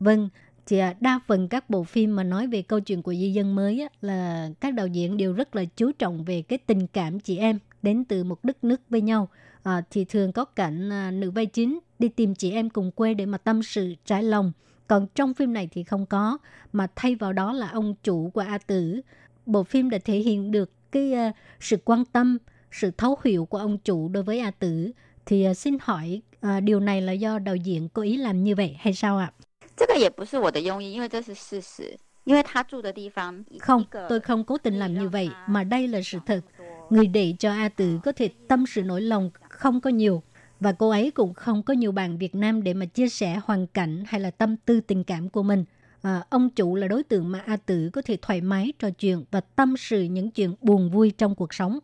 [0.00, 0.28] Vâng,
[0.68, 3.80] thì đa phần các bộ phim mà nói về câu chuyện của di dân mới
[3.80, 7.38] á, là các đạo diễn đều rất là chú trọng về cái tình cảm chị
[7.38, 9.28] em đến từ một đất nước với nhau.
[9.62, 13.14] À, thì thường có cảnh à, nữ vai chính đi tìm chị em cùng quê
[13.14, 14.52] để mà tâm sự trải lòng.
[14.86, 16.38] Còn trong phim này thì không có,
[16.72, 19.00] mà thay vào đó là ông chủ của A Tử.
[19.46, 22.38] Bộ phim đã thể hiện được cái à, sự quan tâm,
[22.72, 24.90] sự thấu hiểu của ông chủ đối với A Tử.
[25.26, 28.54] Thì à, xin hỏi à, điều này là do đạo diễn cố ý làm như
[28.54, 29.32] vậy hay sao ạ?
[29.77, 31.97] 这个也不是我的用意，因为这是事实。
[32.25, 36.41] 因为他住的地方，一 Không, 一个 tôi không cố tình làm như vậy, mà đây là sự thật.
[36.89, 40.23] Người để cho A Tử có thể tâm sự nỗi lòng không có nhiều.
[40.59, 43.67] Và cô ấy cũng không có nhiều bạn Việt Nam để mà chia sẻ hoàn
[43.67, 45.65] cảnh hay là tâm tư tình cảm của mình.
[46.01, 49.23] À, ông chủ là đối tượng mà A Tử có thể thoải mái trò chuyện
[49.31, 51.79] và tâm sự những chuyện buồn vui trong cuộc sống.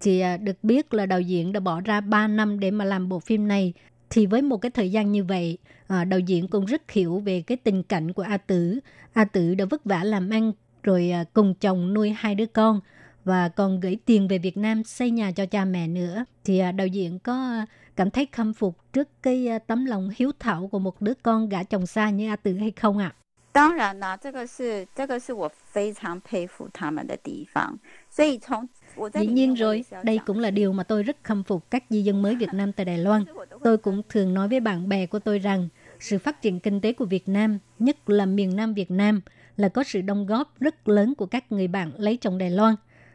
[0.00, 3.08] Thì à, được biết là đạo diễn đã bỏ ra 3 năm để mà làm
[3.08, 3.72] bộ phim này.
[4.09, 7.41] thì với một cái thời gian như vậy, à, đạo diễn cũng rất hiểu về
[7.41, 8.79] cái tình cảnh của A Tử.
[9.13, 10.51] A Tử đã vất vả làm ăn
[10.83, 12.79] rồi à, cùng chồng nuôi hai đứa con
[13.25, 16.25] và còn gửi tiền về Việt Nam xây nhà cho cha mẹ nữa.
[16.43, 20.09] Thì à, đạo diễn có à, cảm thấy khâm phục trước cái à, tấm lòng
[20.15, 23.15] hiếu thảo của một đứa con gả chồng xa như A Tử hay không ạ?
[23.56, 27.78] 当然啦，这个是这个是我非常佩服他们的地方。
[28.08, 31.42] 所以从我在 Dĩ 里面 nhiên 我也 rồi, 是要 đây 讲 cũng là điều mà tôi rất khâm
[31.44, 33.24] phục các di dân mới Việt Nam tại Đài Loan.
[33.64, 35.68] Tôi cũng thường nói với bạn bè của tôi rằng
[36.00, 39.20] sự phát triển kinh tế của Việt Nam, nhất là miền Nam Việt Nam,
[39.56, 42.74] là có sự đóng góp rất lớn của các người bạn lấy chồng Đài Loan.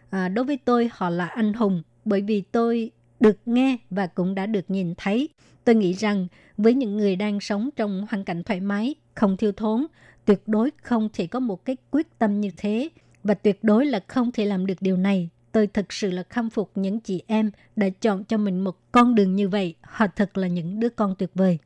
[0.10, 4.36] À, đối với tôi, họ là anh hùng bởi vì tôi được nghe và cũng
[4.36, 5.30] đã được nhìn thấy.
[5.64, 6.28] Tôi nghĩ rằng
[6.58, 9.88] với những người đang sống trong hoàn cảnh thoải mái, không thiếu thốn,
[10.25, 12.89] tuyệt đối không thể có một cái quyết tâm như thế
[13.25, 15.29] và tuyệt đối là không thể làm được điều này.
[15.53, 19.15] Tôi thực sự là khâm phục những chị em đã chọn cho mình một con
[19.15, 19.75] đường như vậy.
[19.81, 21.59] Họ thật là những đứa con tuyệt vời.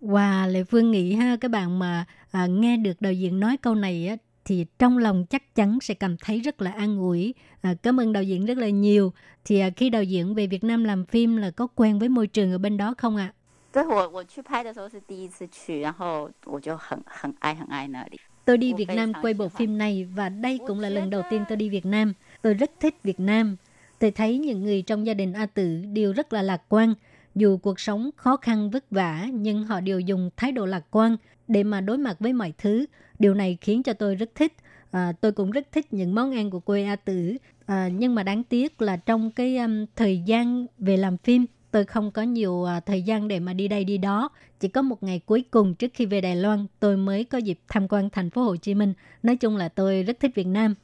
[0.00, 3.74] Wow, Lệ Phương nghĩ ha, các bạn mà à, nghe được đạo diễn nói câu
[3.74, 7.34] này á, thì trong lòng chắc chắn sẽ cảm thấy rất là an ủi.
[7.60, 9.12] À, cảm ơn đạo diễn rất là nhiều.
[9.44, 12.26] Thì à, khi đạo diễn về Việt Nam làm phim là có quen với môi
[12.26, 13.32] trường ở bên đó không ạ?
[13.36, 13.41] À?
[13.71, 18.19] 对我我去拍的时候是第一次去，然后我就很很爱很爱那里。
[18.45, 21.45] Tôi đi Việt Nam quay bộ phim này và đây cũng là lần đầu tiên
[21.49, 22.13] tôi đi Việt Nam.
[22.41, 23.57] Tôi rất thích Việt Nam.
[23.99, 26.93] Tôi thấy những người trong gia đình A Tử đều rất là lạc quan.
[27.35, 31.17] Dù cuộc sống khó khăn vất vả nhưng họ đều dùng thái độ lạc quan
[31.47, 32.85] để mà đối mặt với mọi thứ.
[33.19, 34.53] Điều này khiến cho tôi rất thích.
[34.91, 37.37] À, tôi cũng rất thích những món ăn của quê A Tử.
[37.65, 41.84] À, nhưng mà đáng tiếc là trong cái um, thời gian về làm phim tôi
[41.84, 44.28] không có nhiều à, thời gian để mà đi đây đi đó.
[44.60, 47.58] Chỉ có một ngày cuối cùng trước khi về Đài Loan, tôi mới có dịp
[47.68, 48.92] tham quan thành phố Hồ Chí Minh.
[49.22, 50.74] Nói chung là tôi rất thích Việt Nam.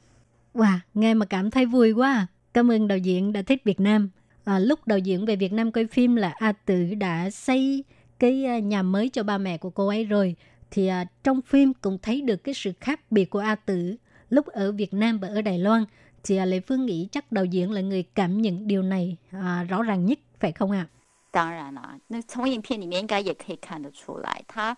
[0.53, 2.11] Wow, nghe mà cảm thấy vui quá.
[2.11, 2.27] À.
[2.53, 4.09] Cảm ơn đạo diễn đã thích Việt Nam.
[4.43, 7.83] À, lúc đạo diễn về Việt Nam quay phim là A Tử đã xây
[8.19, 10.35] cái à, nhà mới cho ba mẹ của cô ấy rồi.
[10.71, 13.95] Thì à, trong phim cũng thấy được cái sự khác biệt của A Tử
[14.29, 15.85] lúc ở Việt Nam và ở Đài Loan.
[16.23, 19.63] Thì à, Lệ Phương nghĩ chắc đạo diễn là người cảm nhận điều này à,
[19.69, 20.86] rõ ràng nhất phải không ạ?
[21.30, 24.76] 当然啦，那从影片里面应该也可以看得出来，他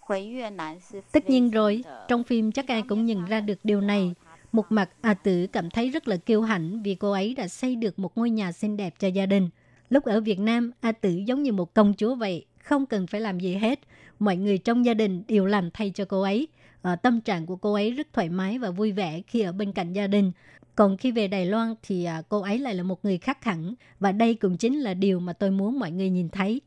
[0.00, 4.14] 回越南是 Tất nhiên rồi, trong phim chắc ai cũng nhìn ra được điều này.
[4.52, 7.76] Một mặt A Tử cảm thấy rất là kiêu hãnh vì cô ấy đã xây
[7.76, 9.50] được một ngôi nhà xinh đẹp cho gia đình.
[9.88, 13.20] Lúc ở Việt Nam, A Tử giống như một công chúa vậy, không cần phải
[13.20, 13.80] làm gì hết.
[14.18, 16.48] Mọi người trong gia đình đều làm thay cho cô ấy.
[16.82, 19.72] À, tâm trạng của cô ấy rất thoải mái và vui vẻ khi ở bên
[19.72, 20.32] cạnh gia đình.
[20.75, 23.73] Còn khi về Đài Loan thì à, cô ấy lại là một người khác hẳn
[23.99, 26.61] và đây cũng chính là điều mà tôi muốn mọi người nhìn thấy.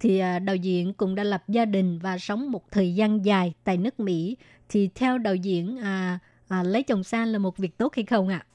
[0.00, 3.54] Thì à, đạo diễn cũng đã lập gia đình và sống một thời gian dài
[3.64, 4.36] tại nước Mỹ.
[4.68, 6.18] Thì theo đạo diễn à,
[6.48, 8.46] à, lấy chồng xa là một việc tốt hay không ạ?
[8.46, 8.48] À?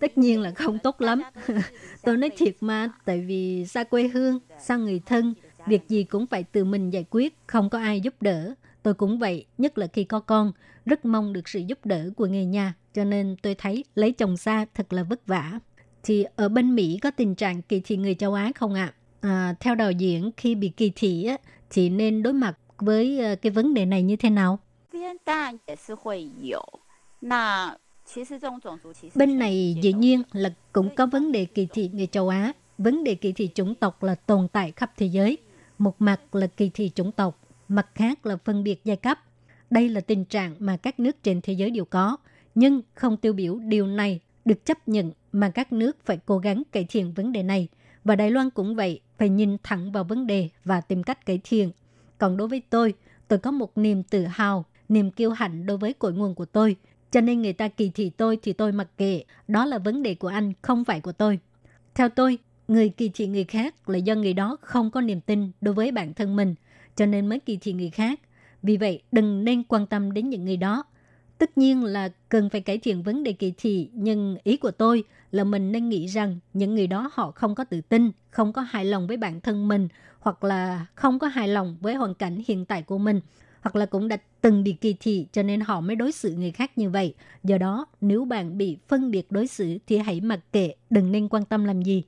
[0.00, 1.22] Tất nhiên là không tốt lắm.
[2.02, 4.58] tôi nói thiệt mà, tại vì xa quê hương, dạ.
[4.58, 5.64] xa người thân, dạ.
[5.68, 9.18] việc gì cũng phải tự mình giải quyết, không có ai giúp đỡ Tôi cũng
[9.18, 10.52] vậy, nhất là khi có con,
[10.86, 14.36] rất mong được sự giúp đỡ của người nhà, cho nên tôi thấy lấy chồng
[14.36, 15.58] xa thật là vất vả.
[16.02, 18.94] Thì ở bên Mỹ có tình trạng kỳ thị người châu Á không ạ?
[19.20, 19.30] À?
[19.30, 21.36] À, theo đạo diễn, khi bị kỳ thị á,
[21.70, 24.58] thì nên đối mặt với ờ, cái vấn đề này như thế nào?
[29.14, 32.52] Bên này dĩ nhiên là cũng có vấn đề kỳ thị người châu Á.
[32.78, 35.38] Vấn đề kỳ thị chủng tộc là tồn tại khắp thế giới.
[35.78, 37.40] Một mặt là kỳ thị chủng tộc,
[37.70, 39.18] mặt khác là phân biệt giai cấp.
[39.70, 42.16] Đây là tình trạng mà các nước trên thế giới đều có,
[42.54, 46.62] nhưng không tiêu biểu điều này được chấp nhận mà các nước phải cố gắng
[46.72, 47.68] cải thiện vấn đề này.
[48.04, 51.40] Và Đài Loan cũng vậy, phải nhìn thẳng vào vấn đề và tìm cách cải
[51.44, 51.70] thiện.
[52.18, 52.94] Còn đối với tôi,
[53.28, 56.76] tôi có một niềm tự hào, niềm kiêu hãnh đối với cội nguồn của tôi.
[57.10, 59.22] Cho nên người ta kỳ thị tôi thì tôi mặc kệ.
[59.48, 61.38] Đó là vấn đề của anh, không phải của tôi.
[61.94, 65.50] Theo tôi, người kỳ thị người khác là do người đó không có niềm tin
[65.60, 66.54] đối với bản thân mình–
[66.96, 68.20] cho nên mới kỳ thị người khác.
[68.62, 70.84] Vì vậy, đừng nên quan tâm đến những người đó.
[71.38, 75.04] Tất nhiên là cần phải cải thiện vấn đề kỳ thị, nhưng ý của tôi
[75.32, 78.62] là mình nên nghĩ rằng những người đó họ không có tự tin, không có
[78.62, 79.88] hài lòng với bản thân mình,
[80.20, 83.20] hoặc là không có hài lòng với hoàn cảnh hiện tại của mình,
[83.60, 86.50] hoặc là cũng đã từng bị kỳ thị cho nên họ mới đối xử người
[86.50, 87.14] khác như vậy.
[87.44, 91.28] Do đó, nếu bạn bị phân biệt đối xử thì hãy mặc kệ, đừng nên
[91.28, 92.04] quan tâm làm gì.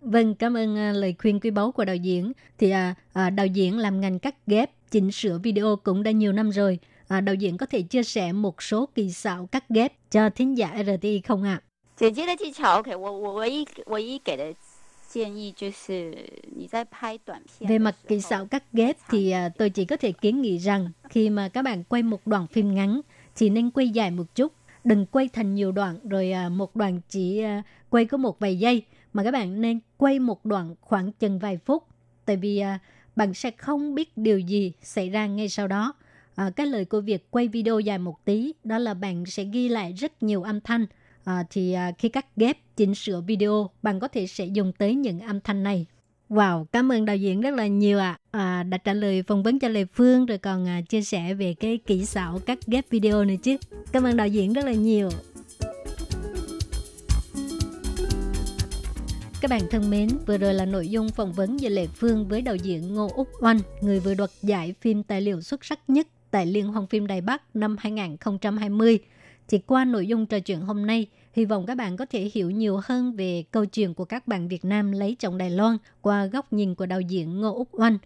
[0.00, 2.32] Vâng, cảm ơn uh, lời khuyên quý báu của đạo diễn.
[2.58, 2.76] Thì uh,
[3.26, 6.78] uh, đạo diễn làm ngành cắt ghép, chỉnh sửa video cũng đã nhiều năm rồi.
[7.18, 10.58] Uh, đạo diễn có thể chia sẻ một số kỳ xảo cắt ghép cho thính
[10.58, 11.60] giả RTI không ạ?
[11.62, 11.64] À?
[11.96, 14.52] 剪接的技巧，OK，我我唯一唯一给的
[15.08, 16.16] 建议就是
[16.56, 17.70] 你在拍短片。
[17.70, 20.90] Về mặt kỳ xảo cắt ghép thì uh, tôi chỉ có thể kiến nghị rằng
[21.08, 23.00] khi mà các bạn quay một đoạn phim ngắn
[23.36, 24.52] thì nên quay dài một chút,
[24.84, 28.58] đừng quay thành nhiều đoạn rồi uh, một đoạn chỉ uh, quay có một vài
[28.58, 28.82] giây
[29.13, 31.83] mà các bạn nên quay một đoạn khoảng chừng vài phút
[32.25, 32.79] tại vì à,
[33.15, 35.93] bạn sẽ không biết điều gì xảy ra ngay sau đó
[36.35, 39.69] à, cái lời của việc quay video dài một tí đó là bạn sẽ ghi
[39.69, 40.85] lại rất nhiều âm thanh
[41.23, 44.95] à, thì à, khi cắt ghép chỉnh sửa video bạn có thể sẽ dùng tới
[44.95, 45.85] những âm thanh này
[46.29, 48.17] Wow, cảm ơn đạo diễn rất là nhiều ạ.
[48.31, 48.39] À.
[48.39, 51.53] À, đã trả lời phỏng vấn cho Lê Phương rồi còn à, chia sẻ về
[51.53, 53.57] cái kỹ xảo cắt ghép video nữa chứ.
[53.91, 55.09] Cảm ơn đạo diễn rất là nhiều.
[59.41, 62.41] Các bạn thân mến, vừa rồi là nội dung phỏng vấn về Lệ Phương với
[62.41, 66.07] đạo diễn Ngô Úc Oanh, người vừa đoạt giải phim tài liệu xuất sắc nhất
[66.31, 68.99] tại Liên hoan phim Đài Bắc năm 2020.
[69.47, 72.51] Chỉ qua nội dung trò chuyện hôm nay, hy vọng các bạn có thể hiểu
[72.51, 76.25] nhiều hơn về câu chuyện của các bạn Việt Nam lấy chồng Đài Loan qua
[76.25, 77.97] góc nhìn của đạo diễn Ngô Úc Oanh.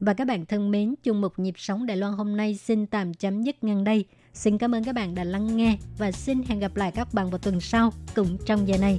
[0.00, 3.14] Và các bạn thân mến, chung mục nhịp sống Đài Loan hôm nay xin tạm
[3.14, 4.04] chấm dứt ngang đây.
[4.34, 7.30] Xin cảm ơn các bạn đã lắng nghe và xin hẹn gặp lại các bạn
[7.30, 8.98] vào tuần sau cũng trong giờ này.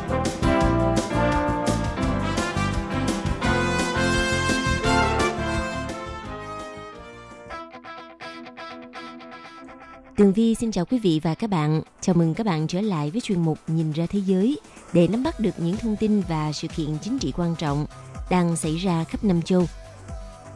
[10.31, 11.81] Tường Vi xin chào quý vị và các bạn.
[12.01, 14.59] Chào mừng các bạn trở lại với chuyên mục Nhìn ra thế giới
[14.93, 17.85] để nắm bắt được những thông tin và sự kiện chính trị quan trọng
[18.29, 19.65] đang xảy ra khắp năm châu.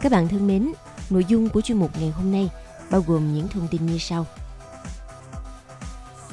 [0.01, 0.71] Các bạn thân mến,
[1.09, 2.49] nội dung của chuyên mục ngày hôm nay
[2.91, 4.25] bao gồm những thông tin như sau.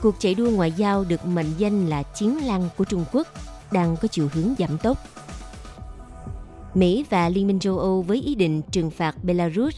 [0.03, 3.27] Cuộc chạy đua ngoại giao được mệnh danh là chiến lăng của Trung Quốc
[3.73, 4.99] đang có chiều hướng giảm tốc.
[6.75, 9.77] Mỹ và Liên minh châu Âu với ý định trừng phạt Belarus,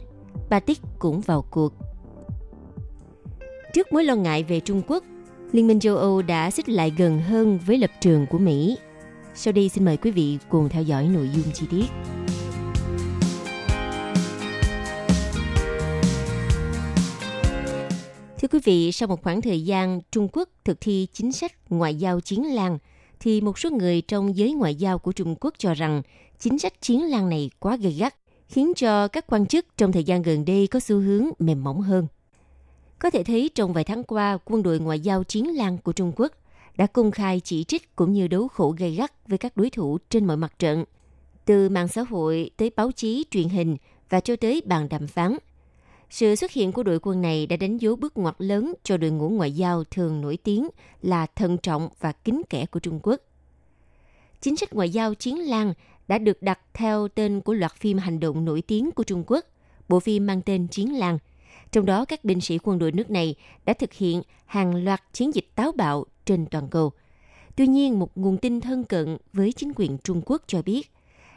[0.50, 1.93] Baltic cũng vào cuộc.
[3.74, 5.04] Trước mối lo ngại về Trung Quốc,
[5.52, 8.76] Liên minh châu Âu đã xích lại gần hơn với lập trường của Mỹ.
[9.34, 11.84] Sau đây xin mời quý vị cùng theo dõi nội dung chi tiết.
[18.38, 21.94] Thưa quý vị, sau một khoảng thời gian Trung Quốc thực thi chính sách ngoại
[21.94, 22.78] giao chiến lan,
[23.20, 26.02] thì một số người trong giới ngoại giao của Trung Quốc cho rằng
[26.38, 28.14] chính sách chiến lan này quá gay gắt,
[28.48, 31.80] khiến cho các quan chức trong thời gian gần đây có xu hướng mềm mỏng
[31.80, 32.06] hơn.
[33.04, 36.12] Có thể thấy trong vài tháng qua, quân đội ngoại giao chiến lan của Trung
[36.16, 36.32] Quốc
[36.76, 39.98] đã công khai chỉ trích cũng như đấu khổ gay gắt với các đối thủ
[40.10, 40.84] trên mọi mặt trận,
[41.44, 43.76] từ mạng xã hội tới báo chí, truyền hình
[44.10, 45.36] và cho tới bàn đàm phán.
[46.10, 49.10] Sự xuất hiện của đội quân này đã đánh dấu bước ngoặt lớn cho đội
[49.10, 50.68] ngũ ngoại giao thường nổi tiếng
[51.02, 53.20] là thận trọng và kính kẽ của Trung Quốc.
[54.40, 55.74] Chính sách ngoại giao chiến lan
[56.08, 59.44] đã được đặt theo tên của loạt phim hành động nổi tiếng của Trung Quốc,
[59.88, 61.18] bộ phim mang tên Chiến Lan–
[61.74, 65.34] trong đó, các binh sĩ quân đội nước này đã thực hiện hàng loạt chiến
[65.34, 66.92] dịch táo bạo trên toàn cầu.
[67.56, 70.90] Tuy nhiên, một nguồn tin thân cận với chính quyền Trung Quốc cho biết,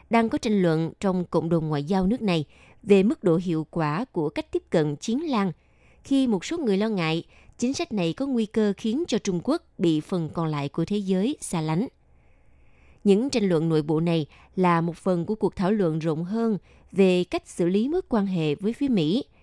[0.10, 2.46] đang có tranh luận trong cộng đồng ngoại giao nước này
[2.84, 5.52] về mức độ hiệu quả của cách tiếp cận chiến lan,
[6.04, 7.24] khi một số người lo ngại
[7.58, 10.86] chính sách này có nguy cơ khiến cho Trung Quốc bị phần còn lại của
[10.86, 11.88] thế giới xa lánh.
[13.04, 14.26] Những tranh luận nội bộ này
[14.56, 16.58] là một phần của cuộc thảo luận rộng hơn
[16.92, 19.24] về cách xử lý mối quan hệ với phía Mỹ–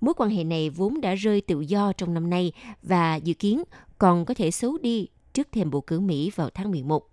[0.00, 3.62] Mối quan hệ này vốn đã rơi tự do trong năm nay và dự kiến
[3.98, 7.10] còn có thể xấu đi trước thềm bầu cử Mỹ vào tháng 11.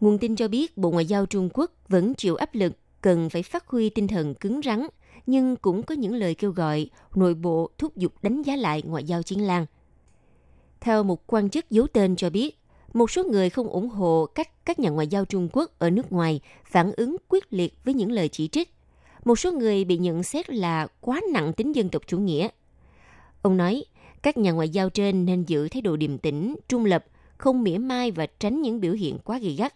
[0.00, 3.42] Nguồn tin cho biết Bộ Ngoại giao Trung Quốc vẫn chịu áp lực cần phải
[3.42, 4.86] phát huy tinh thần cứng rắn,
[5.26, 9.04] nhưng cũng có những lời kêu gọi nội bộ thúc giục đánh giá lại ngoại
[9.04, 9.66] giao chiến lan.
[10.80, 12.58] Theo một quan chức giấu tên cho biết,
[12.92, 16.12] một số người không ủng hộ cách các nhà ngoại giao Trung Quốc ở nước
[16.12, 18.74] ngoài phản ứng quyết liệt với những lời chỉ trích
[19.24, 22.48] một số người bị nhận xét là quá nặng tính dân tộc chủ nghĩa.
[23.42, 23.84] Ông nói,
[24.22, 27.04] các nhà ngoại giao trên nên giữ thái độ điềm tĩnh, trung lập,
[27.38, 29.74] không mỉa mai và tránh những biểu hiện quá gay gắt.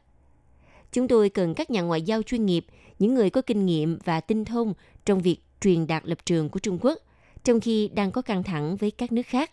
[0.93, 2.67] Chúng tôi cần các nhà ngoại giao chuyên nghiệp,
[2.99, 4.75] những người có kinh nghiệm và tinh thông
[5.05, 6.99] trong việc truyền đạt lập trường của Trung Quốc,
[7.45, 9.51] trong khi đang có căng thẳng với các nước khác.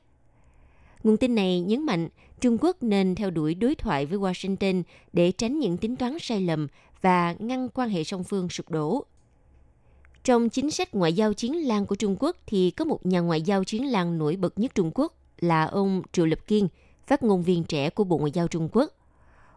[1.04, 2.10] Nguồn tin này nhấn mạnh
[2.42, 4.84] Trung Quốc nên theo đuổi đối thoại với Washington
[5.14, 6.68] để tránh những tính toán sai lầm
[7.02, 9.06] và ngăn quan hệ song phương sụp đổ.
[10.24, 13.42] Trong chính sách ngoại giao chiến lan của Trung Quốc thì có một nhà ngoại
[13.42, 16.68] giao chiến lan nổi bật nhất Trung Quốc là ông Triệu Lập Kiên,
[17.08, 18.92] phát ngôn viên trẻ của Bộ Ngoại giao Trung Quốc.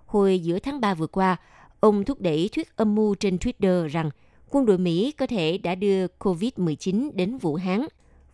[0.07, 1.37] Hồi giữa tháng 3 vừa qua,
[1.81, 4.11] ông thúc đẩy thuyết âm mưu trên Twitter rằng
[4.51, 7.87] quân đội Mỹ có thể đã đưa COVID-19 đến Vũ Hán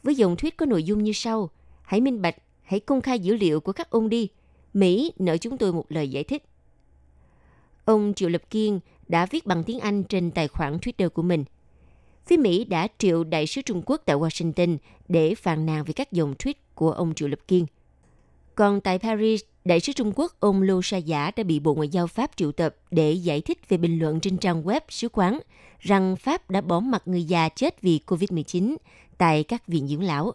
[0.03, 1.51] với dòng thuyết có nội dung như sau.
[1.83, 4.29] Hãy minh bạch, hãy công khai dữ liệu của các ông đi.
[4.75, 6.45] Mỹ nợ chúng tôi một lời giải thích.
[7.85, 11.45] Ông Triệu Lập Kiên đã viết bằng tiếng Anh trên tài khoản Twitter của mình–
[12.27, 14.77] phía Mỹ đã triệu đại sứ Trung Quốc tại Washington
[15.09, 17.67] để phàn nàn về các dòng tweet của ông Triệu Lập Kiên.
[18.55, 21.89] Còn tại Paris, đại sứ Trung Quốc ông Lô Sa Giả đã bị Bộ Ngoại
[21.89, 25.39] giao Pháp triệu tập để giải thích về bình luận trên trang web sứ quán
[25.79, 28.77] rằng Pháp đã bỏ mặt người già chết vì COVID-19
[29.19, 30.33] tại các viện dưỡng lão.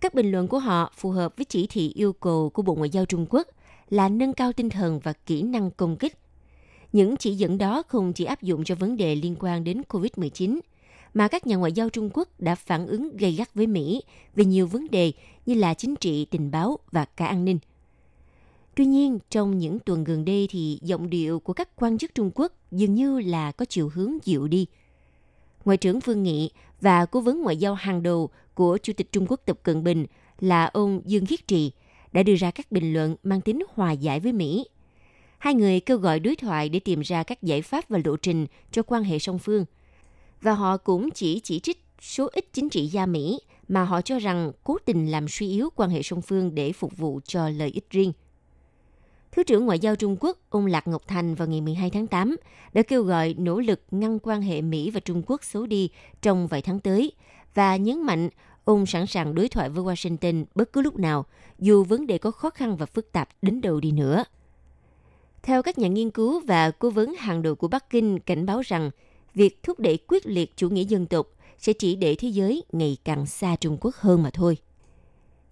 [0.00, 2.90] Các bình luận của họ phù hợp với chỉ thị yêu cầu của Bộ Ngoại
[2.90, 3.46] giao Trung Quốc
[3.90, 6.18] là nâng cao tinh thần và kỹ năng công kích
[6.92, 10.60] những chỉ dẫn đó không chỉ áp dụng cho vấn đề liên quan đến COVID-19,
[11.14, 14.02] mà các nhà ngoại giao Trung Quốc đã phản ứng gay gắt với Mỹ
[14.34, 15.12] về nhiều vấn đề
[15.46, 17.58] như là chính trị, tình báo và cả an ninh.
[18.74, 22.30] Tuy nhiên, trong những tuần gần đây thì giọng điệu của các quan chức Trung
[22.34, 24.66] Quốc dường như là có chiều hướng dịu đi.
[25.64, 29.26] Ngoại trưởng Vương Nghị và cố vấn ngoại giao hàng đầu của Chủ tịch Trung
[29.28, 30.06] Quốc Tập Cận Bình
[30.40, 31.72] là ông Dương Khiết Trì
[32.12, 34.66] đã đưa ra các bình luận mang tính hòa giải với Mỹ–
[35.40, 38.46] Hai người kêu gọi đối thoại để tìm ra các giải pháp và lộ trình
[38.70, 39.64] cho quan hệ song phương.
[40.42, 44.18] Và họ cũng chỉ chỉ trích số ít chính trị gia Mỹ mà họ cho
[44.18, 47.70] rằng cố tình làm suy yếu quan hệ song phương để phục vụ cho lợi
[47.70, 48.12] ích riêng.
[49.32, 52.36] Thứ trưởng Ngoại giao Trung Quốc ông Lạc Ngọc Thành vào ngày 12 tháng 8
[52.72, 55.90] đã kêu gọi nỗ lực ngăn quan hệ Mỹ và Trung Quốc xấu đi
[56.22, 57.12] trong vài tháng tới
[57.54, 58.28] và nhấn mạnh
[58.64, 61.26] ông sẵn sàng đối thoại với Washington bất cứ lúc nào,
[61.58, 64.24] dù vấn đề có khó khăn và phức tạp đến đâu đi nữa.
[65.42, 68.60] Theo các nhà nghiên cứu và cố vấn hàng đầu của Bắc Kinh cảnh báo
[68.60, 68.90] rằng,
[69.34, 71.26] việc thúc đẩy quyết liệt chủ nghĩa dân tộc
[71.58, 74.56] sẽ chỉ để thế giới ngày càng xa Trung Quốc hơn mà thôi.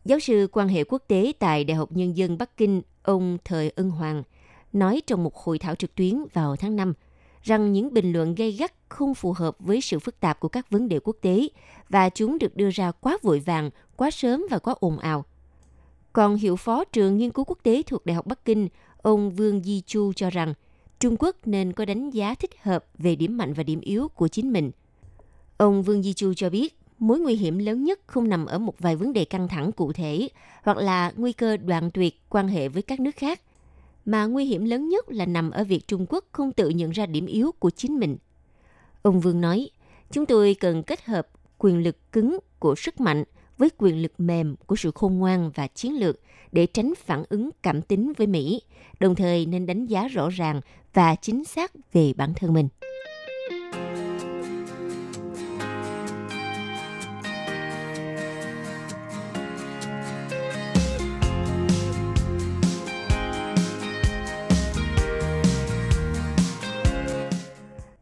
[0.05, 3.70] Giáo sư quan hệ quốc tế tại Đại học Nhân dân Bắc Kinh, ông Thời
[3.70, 4.22] Ân Hoàng,
[4.72, 6.95] nói trong một hội thảo trực tuyến vào tháng 5
[7.43, 10.70] rằng những bình luận gây gắt không phù hợp với sự phức tạp của các
[10.70, 11.49] vấn đề quốc tế
[11.89, 15.24] và chúng được đưa ra quá vội vàng, quá sớm và quá ồn ào.
[16.12, 18.68] Còn hiệu phó trường nghiên cứu quốc tế thuộc Đại học Bắc Kinh,
[19.03, 20.55] ông Vương Di Chu cho rằng
[21.01, 24.28] Trung Quốc nên có đánh giá thích hợp về điểm mạnh và điểm yếu của
[24.28, 24.70] chính mình.
[25.57, 28.74] Ông Vương Di Chu cho biết, mối nguy hiểm lớn nhất không nằm ở một
[28.78, 30.28] vài vấn đề căng thẳng cụ thể
[30.62, 33.40] hoặc là nguy cơ đoạn tuyệt quan hệ với các nước khác,
[34.05, 37.07] mà nguy hiểm lớn nhất là nằm ở việc Trung Quốc không tự nhận ra
[37.07, 38.16] điểm yếu của chính mình.
[39.03, 39.70] Ông Vương nói,
[40.11, 41.28] chúng tôi cần kết hợp
[41.59, 43.24] quyền lực cứng của sức mạnh
[43.59, 46.20] với quyền lực mềm của sự khôn ngoan và chiến lược
[46.52, 48.62] để tránh phản ứng cảm tính với Mỹ,
[49.00, 50.61] đồng thời nên đánh giá rõ ràng
[50.94, 52.68] và chính xác về bản thân mình.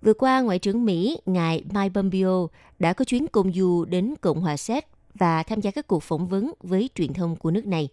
[0.02, 2.48] Vừa qua, Ngoại trưởng Mỹ, ngài Mike Pompeo
[2.78, 6.28] đã có chuyến công du đến Cộng hòa Séc và tham gia các cuộc phỏng
[6.28, 7.88] vấn với truyền thông của nước này.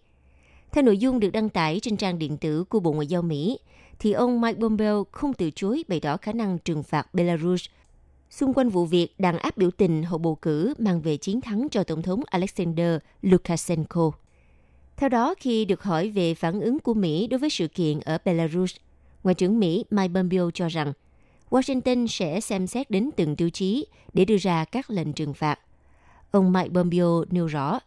[0.72, 3.58] Theo nội dung được đăng tải trên trang điện tử của Bộ Ngoại giao Mỹ,
[3.98, 7.64] thì ông Mike Pompeo không từ chối bày tỏ khả năng trừng phạt Belarus
[8.30, 11.68] xung quanh vụ việc đàn áp biểu tình hậu bầu cử mang về chiến thắng
[11.70, 14.10] cho Tổng thống Alexander Lukashenko.
[14.96, 18.18] Theo đó, khi được hỏi về phản ứng của Mỹ đối với sự kiện ở
[18.24, 18.76] Belarus,
[19.22, 20.92] Ngoại trưởng Mỹ Mike Pompeo cho rằng
[21.50, 25.58] Washington sẽ xem xét đến từng tiêu chí để đưa ra các lệnh trừng phạt.
[26.34, 27.80] Ông Mike Pompeo nêu rõ,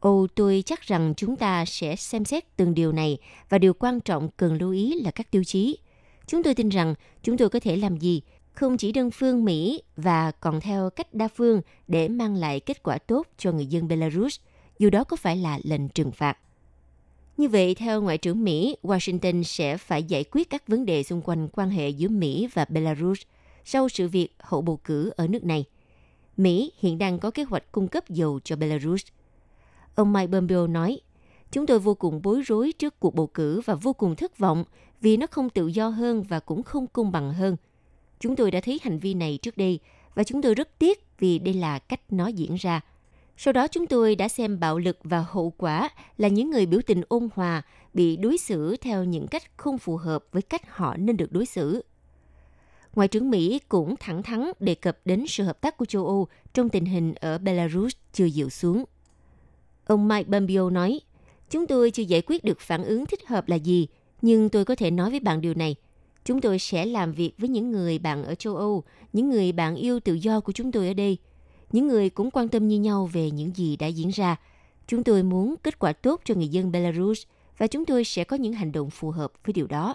[0.00, 3.18] Ồ, tôi chắc rằng chúng ta sẽ xem xét từng điều này
[3.48, 5.78] và điều quan trọng cần lưu ý là các tiêu chí.
[6.26, 8.22] Chúng tôi tin rằng chúng tôi có thể làm gì,
[8.52, 12.82] không chỉ đơn phương Mỹ và còn theo cách đa phương để mang lại kết
[12.82, 14.40] quả tốt cho người dân Belarus,
[14.78, 16.38] dù đó có phải là lệnh trừng phạt.
[17.36, 21.22] Như vậy, theo Ngoại trưởng Mỹ, Washington sẽ phải giải quyết các vấn đề xung
[21.22, 23.20] quanh quan hệ giữa Mỹ và Belarus
[23.64, 25.64] sau sự việc hậu bầu cử ở nước này.
[26.42, 29.02] Mỹ hiện đang có kế hoạch cung cấp dầu cho Belarus.
[29.94, 31.00] Ông Mike Pompeo nói,
[31.52, 34.64] Chúng tôi vô cùng bối rối trước cuộc bầu cử và vô cùng thất vọng
[35.00, 37.56] vì nó không tự do hơn và cũng không công bằng hơn.
[38.20, 39.78] Chúng tôi đã thấy hành vi này trước đây
[40.14, 42.80] và chúng tôi rất tiếc vì đây là cách nó diễn ra.
[43.36, 45.88] Sau đó chúng tôi đã xem bạo lực và hậu quả
[46.18, 47.62] là những người biểu tình ôn hòa
[47.94, 51.46] bị đối xử theo những cách không phù hợp với cách họ nên được đối
[51.46, 51.84] xử.
[52.94, 56.28] Ngoại trưởng Mỹ cũng thẳng thắn đề cập đến sự hợp tác của châu Âu
[56.54, 58.84] trong tình hình ở Belarus chưa dịu xuống.
[59.86, 61.00] Ông Mike Pompeo nói,
[61.50, 63.88] chúng tôi chưa giải quyết được phản ứng thích hợp là gì,
[64.22, 65.76] nhưng tôi có thể nói với bạn điều này.
[66.24, 69.76] Chúng tôi sẽ làm việc với những người bạn ở châu Âu, những người bạn
[69.76, 71.18] yêu tự do của chúng tôi ở đây–
[71.72, 74.36] những người cũng quan tâm như nhau về những gì đã diễn ra.
[74.86, 77.22] Chúng tôi muốn kết quả tốt cho người dân Belarus
[77.58, 79.94] và chúng tôi sẽ có những hành động phù hợp với điều đó.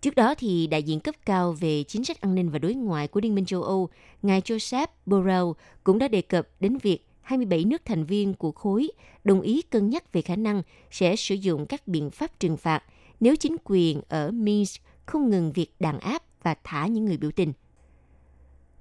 [0.00, 3.08] Trước đó thì đại diện cấp cao về chính sách an ninh và đối ngoại
[3.08, 3.88] của Liên minh châu Âu,
[4.22, 5.46] ngài Joseph Borrell
[5.84, 8.88] cũng đã đề cập đến việc 27 nước thành viên của khối
[9.24, 12.82] đồng ý cân nhắc về khả năng sẽ sử dụng các biện pháp trừng phạt
[13.20, 17.30] nếu chính quyền ở Minsk không ngừng việc đàn áp và thả những người biểu
[17.30, 17.52] tình.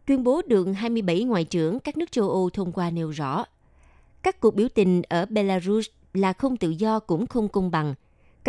[0.05, 3.45] Tuyên bố được 27 ngoại trưởng các nước châu Âu thông qua nêu rõ,
[4.23, 7.95] các cuộc biểu tình ở Belarus là không tự do cũng không công bằng.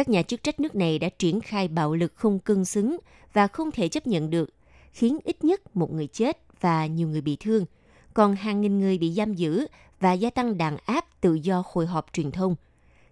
[0.01, 2.97] Các nhà chức trách nước này đã triển khai bạo lực không cân xứng
[3.33, 4.51] và không thể chấp nhận được,
[4.93, 7.65] khiến ít nhất một người chết và nhiều người bị thương,
[8.15, 9.67] còn hàng nghìn người bị giam giữ
[10.01, 12.55] và gia tăng đàn áp tự do hội họp truyền thông.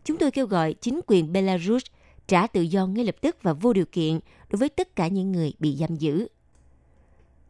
[0.05, 1.85] Chúng tôi kêu gọi chính quyền Belarus
[2.27, 4.21] trả tự do ngay lập tức và vô điều kiện
[4.51, 6.29] đối với tất cả những người bị giam giữ.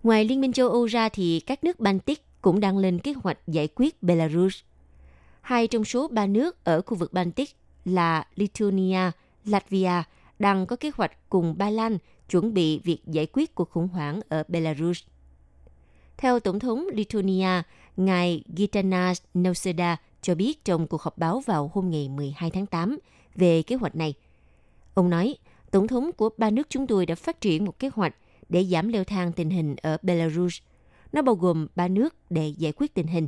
[0.03, 3.39] Ngoài Liên minh châu Âu ra thì các nước Baltic cũng đang lên kế hoạch
[3.47, 4.57] giải quyết Belarus.
[5.41, 9.11] Hai trong số ba nước ở khu vực Baltic là Lithuania,
[9.49, 10.03] Latvia
[10.39, 11.99] đang có kế hoạch cùng Ba Lan
[12.31, 15.03] chuẩn bị việc giải quyết cuộc khủng hoảng ở Belarus.
[16.17, 17.63] Theo Tổng thống Lithuania,
[17.97, 22.99] ngài Gitanas Nauseda cho biết trong cuộc họp báo vào hôm ngày 12 tháng 8
[23.35, 24.15] về kế hoạch này.
[24.95, 25.37] Ông nói,
[25.71, 28.15] Tổng thống của ba nước chúng tôi đã phát triển một kế hoạch
[28.49, 30.59] để giảm leo thang tình hình ở Belarus.
[31.13, 33.27] Nó bao gồm ba nước để giải quyết tình hình.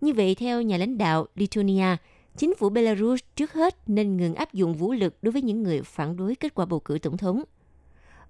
[0.00, 1.96] Như vậy, theo nhà lãnh đạo Lithuania,
[2.36, 5.82] chính phủ Belarus trước hết nên ngừng áp dụng vũ lực đối với những người
[5.82, 7.42] phản đối kết quả bầu cử tổng thống.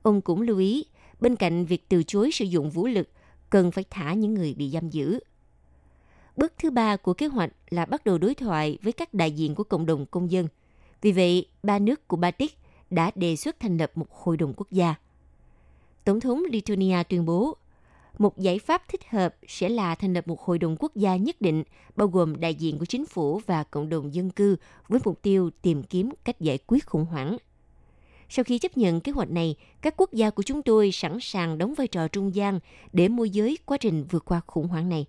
[0.02, 0.84] Ông cũng lưu ý,
[1.20, 3.08] bên cạnh việc từ chối sử dụng vũ lực,
[3.50, 5.20] cần phải thả những người bị giam giữ.
[6.36, 9.54] Bước thứ ba của kế hoạch là bắt đầu đối thoại với các đại diện
[9.54, 10.48] của cộng đồng công dân.
[11.02, 12.58] Vì vậy, ba nước của Baltic
[12.90, 14.94] đã đề xuất thành lập một hội đồng quốc gia.
[16.04, 17.56] Tổng thống Lithuania tuyên bố,
[18.18, 21.40] một giải pháp thích hợp sẽ là thành lập một hội đồng quốc gia nhất
[21.40, 21.64] định,
[21.96, 24.56] bao gồm đại diện của chính phủ và cộng đồng dân cư
[24.88, 27.36] với mục tiêu tìm kiếm cách giải quyết khủng hoảng.
[28.28, 31.58] Sau khi chấp nhận kế hoạch này, các quốc gia của chúng tôi sẵn sàng
[31.58, 32.60] đóng vai trò trung gian
[32.92, 35.06] để môi giới quá trình vượt qua khủng hoảng này.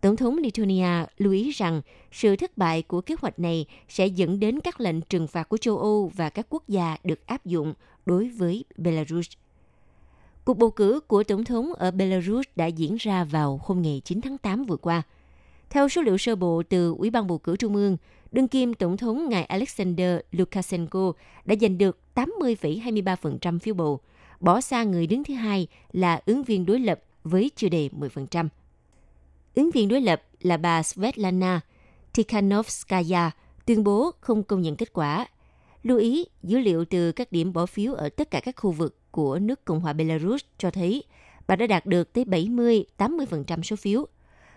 [0.00, 1.82] Tổng thống Lithuania lưu ý rằng
[2.12, 5.56] sự thất bại của kế hoạch này sẽ dẫn đến các lệnh trừng phạt của
[5.56, 7.74] châu Âu và các quốc gia được áp dụng
[8.06, 9.28] đối với Belarus.
[10.46, 14.20] Cuộc bầu cử của tổng thống ở Belarus đã diễn ra vào hôm ngày 9
[14.20, 15.02] tháng 8 vừa qua.
[15.70, 17.96] Theo số liệu sơ bộ từ Ủy ban bầu cử Trung ương,
[18.32, 21.12] đương kim tổng thống ngài Alexander Lukashenko
[21.44, 24.00] đã giành được 80,23% phiếu bầu,
[24.40, 28.48] bỏ xa người đứng thứ hai là ứng viên đối lập với chưa đầy 10%.
[29.54, 31.60] Ứng viên đối lập là bà Svetlana
[32.12, 33.30] Tikhanovskaya
[33.66, 35.26] tuyên bố không công nhận kết quả.
[35.82, 38.96] Lưu ý, dữ liệu từ các điểm bỏ phiếu ở tất cả các khu vực
[39.16, 41.02] của nước Cộng hòa Belarus cho thấy
[41.46, 44.06] bà đã đạt được tới 70-80% số phiếu.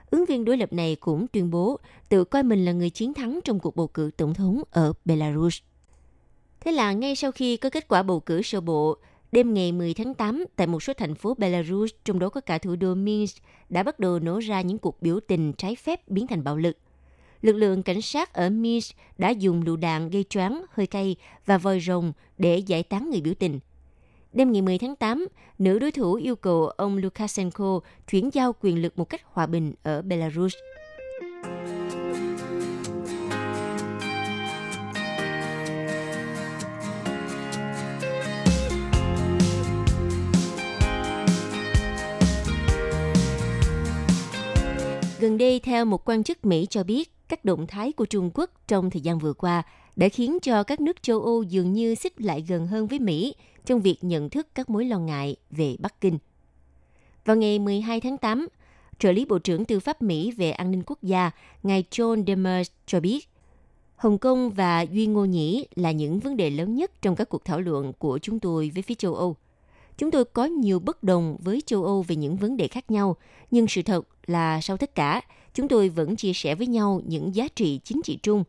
[0.09, 1.79] Ứng viên đối lập này cũng tuyên bố
[2.09, 5.57] tự coi mình là người chiến thắng trong cuộc bầu cử tổng thống ở Belarus.
[6.59, 8.97] Thế là ngay sau khi có kết quả bầu cử sơ bộ,
[9.31, 12.57] đêm ngày 10 tháng 8 tại một số thành phố Belarus, trong đó có cả
[12.57, 13.37] thủ đô Minsk,
[13.69, 16.77] đã bắt đầu nổ ra những cuộc biểu tình trái phép biến thành bạo lực.
[17.41, 21.57] Lực lượng cảnh sát ở Minsk đã dùng lựu đạn gây choáng, hơi cay và
[21.57, 23.59] vòi rồng để giải tán người biểu tình.
[24.33, 25.27] Đêm ngày 10 tháng 8,
[25.59, 27.79] nữ đối thủ yêu cầu ông Lukashenko
[28.11, 30.53] chuyển giao quyền lực một cách hòa bình ở Belarus.
[45.19, 48.49] Gần đây, theo một quan chức Mỹ cho biết, các động thái của Trung Quốc
[48.67, 49.63] trong thời gian vừa qua
[49.95, 53.35] đã khiến cho các nước châu Âu dường như xích lại gần hơn với Mỹ
[53.65, 56.17] trong việc nhận thức các mối lo ngại về Bắc Kinh.
[57.25, 58.47] Vào ngày 12 tháng 8,
[58.99, 61.31] trợ lý Bộ trưởng Tư pháp Mỹ về an ninh quốc gia,
[61.63, 63.29] ngài John Demers cho biết,
[63.95, 67.45] Hồng Kông và Duy Ngô Nhĩ là những vấn đề lớn nhất trong các cuộc
[67.45, 69.35] thảo luận của chúng tôi với phía châu Âu.
[69.97, 73.15] Chúng tôi có nhiều bất đồng với châu Âu về những vấn đề khác nhau,
[73.51, 75.21] nhưng sự thật là sau tất cả,
[75.53, 78.43] chúng tôi vẫn chia sẻ với nhau những giá trị chính trị chung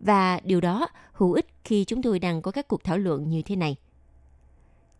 [0.00, 3.42] và điều đó hữu ích khi chúng tôi đang có các cuộc thảo luận như
[3.42, 3.76] thế này.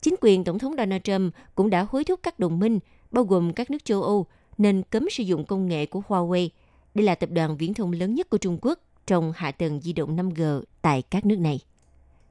[0.00, 2.78] Chính quyền Tổng thống Donald Trump cũng đã hối thúc các đồng minh,
[3.10, 4.26] bao gồm các nước châu Âu,
[4.58, 6.48] nên cấm sử dụng công nghệ của Huawei.
[6.94, 9.92] Đây là tập đoàn viễn thông lớn nhất của Trung Quốc trong hạ tầng di
[9.92, 11.60] động 5G tại các nước này.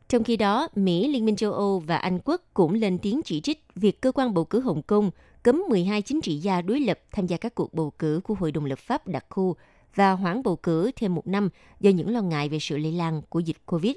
[0.07, 3.41] Trong khi đó, Mỹ, Liên minh châu Âu và Anh quốc cũng lên tiếng chỉ
[3.41, 5.11] trích việc cơ quan bầu cử Hồng Kông
[5.43, 8.51] cấm 12 chính trị gia đối lập tham gia các cuộc bầu cử của Hội
[8.51, 9.55] đồng lập pháp đặc khu
[9.95, 11.49] và hoãn bầu cử thêm một năm
[11.79, 13.95] do những lo ngại về sự lây lan của dịch COVID.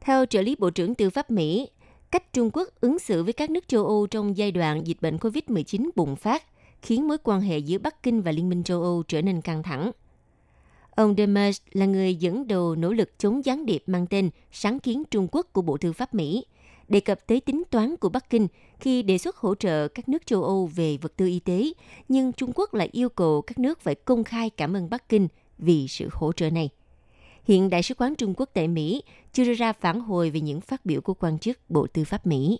[0.00, 1.68] Theo trợ lý Bộ trưởng Tư pháp Mỹ,
[2.14, 5.16] cách Trung Quốc ứng xử với các nước châu Âu trong giai đoạn dịch bệnh
[5.16, 6.42] COVID-19 bùng phát
[6.82, 9.62] khiến mối quan hệ giữa Bắc Kinh và Liên minh châu Âu trở nên căng
[9.62, 9.90] thẳng.
[10.90, 15.02] Ông Demers là người dẫn đầu nỗ lực chống gián điệp mang tên Sáng kiến
[15.10, 16.44] Trung Quốc của Bộ Tư pháp Mỹ,
[16.88, 18.48] đề cập tới tính toán của Bắc Kinh
[18.80, 21.72] khi đề xuất hỗ trợ các nước châu Âu về vật tư y tế,
[22.08, 25.28] nhưng Trung Quốc lại yêu cầu các nước phải công khai cảm ơn Bắc Kinh
[25.58, 26.70] vì sự hỗ trợ này.
[27.44, 30.60] Hiện Đại sứ quán Trung Quốc tại Mỹ chưa đưa ra phản hồi về những
[30.60, 32.58] phát biểu của quan chức Bộ Tư pháp Mỹ.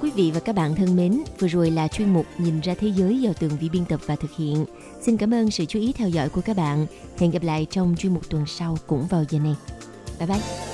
[0.00, 2.88] Quý vị và các bạn thân mến, vừa rồi là chuyên mục Nhìn ra thế
[2.88, 4.64] giới do tường vi biên tập và thực hiện.
[5.00, 6.86] Xin cảm ơn sự chú ý theo dõi của các bạn.
[7.18, 9.56] Hẹn gặp lại trong chuyên mục tuần sau cũng vào giờ này.
[10.18, 10.71] Bye bye!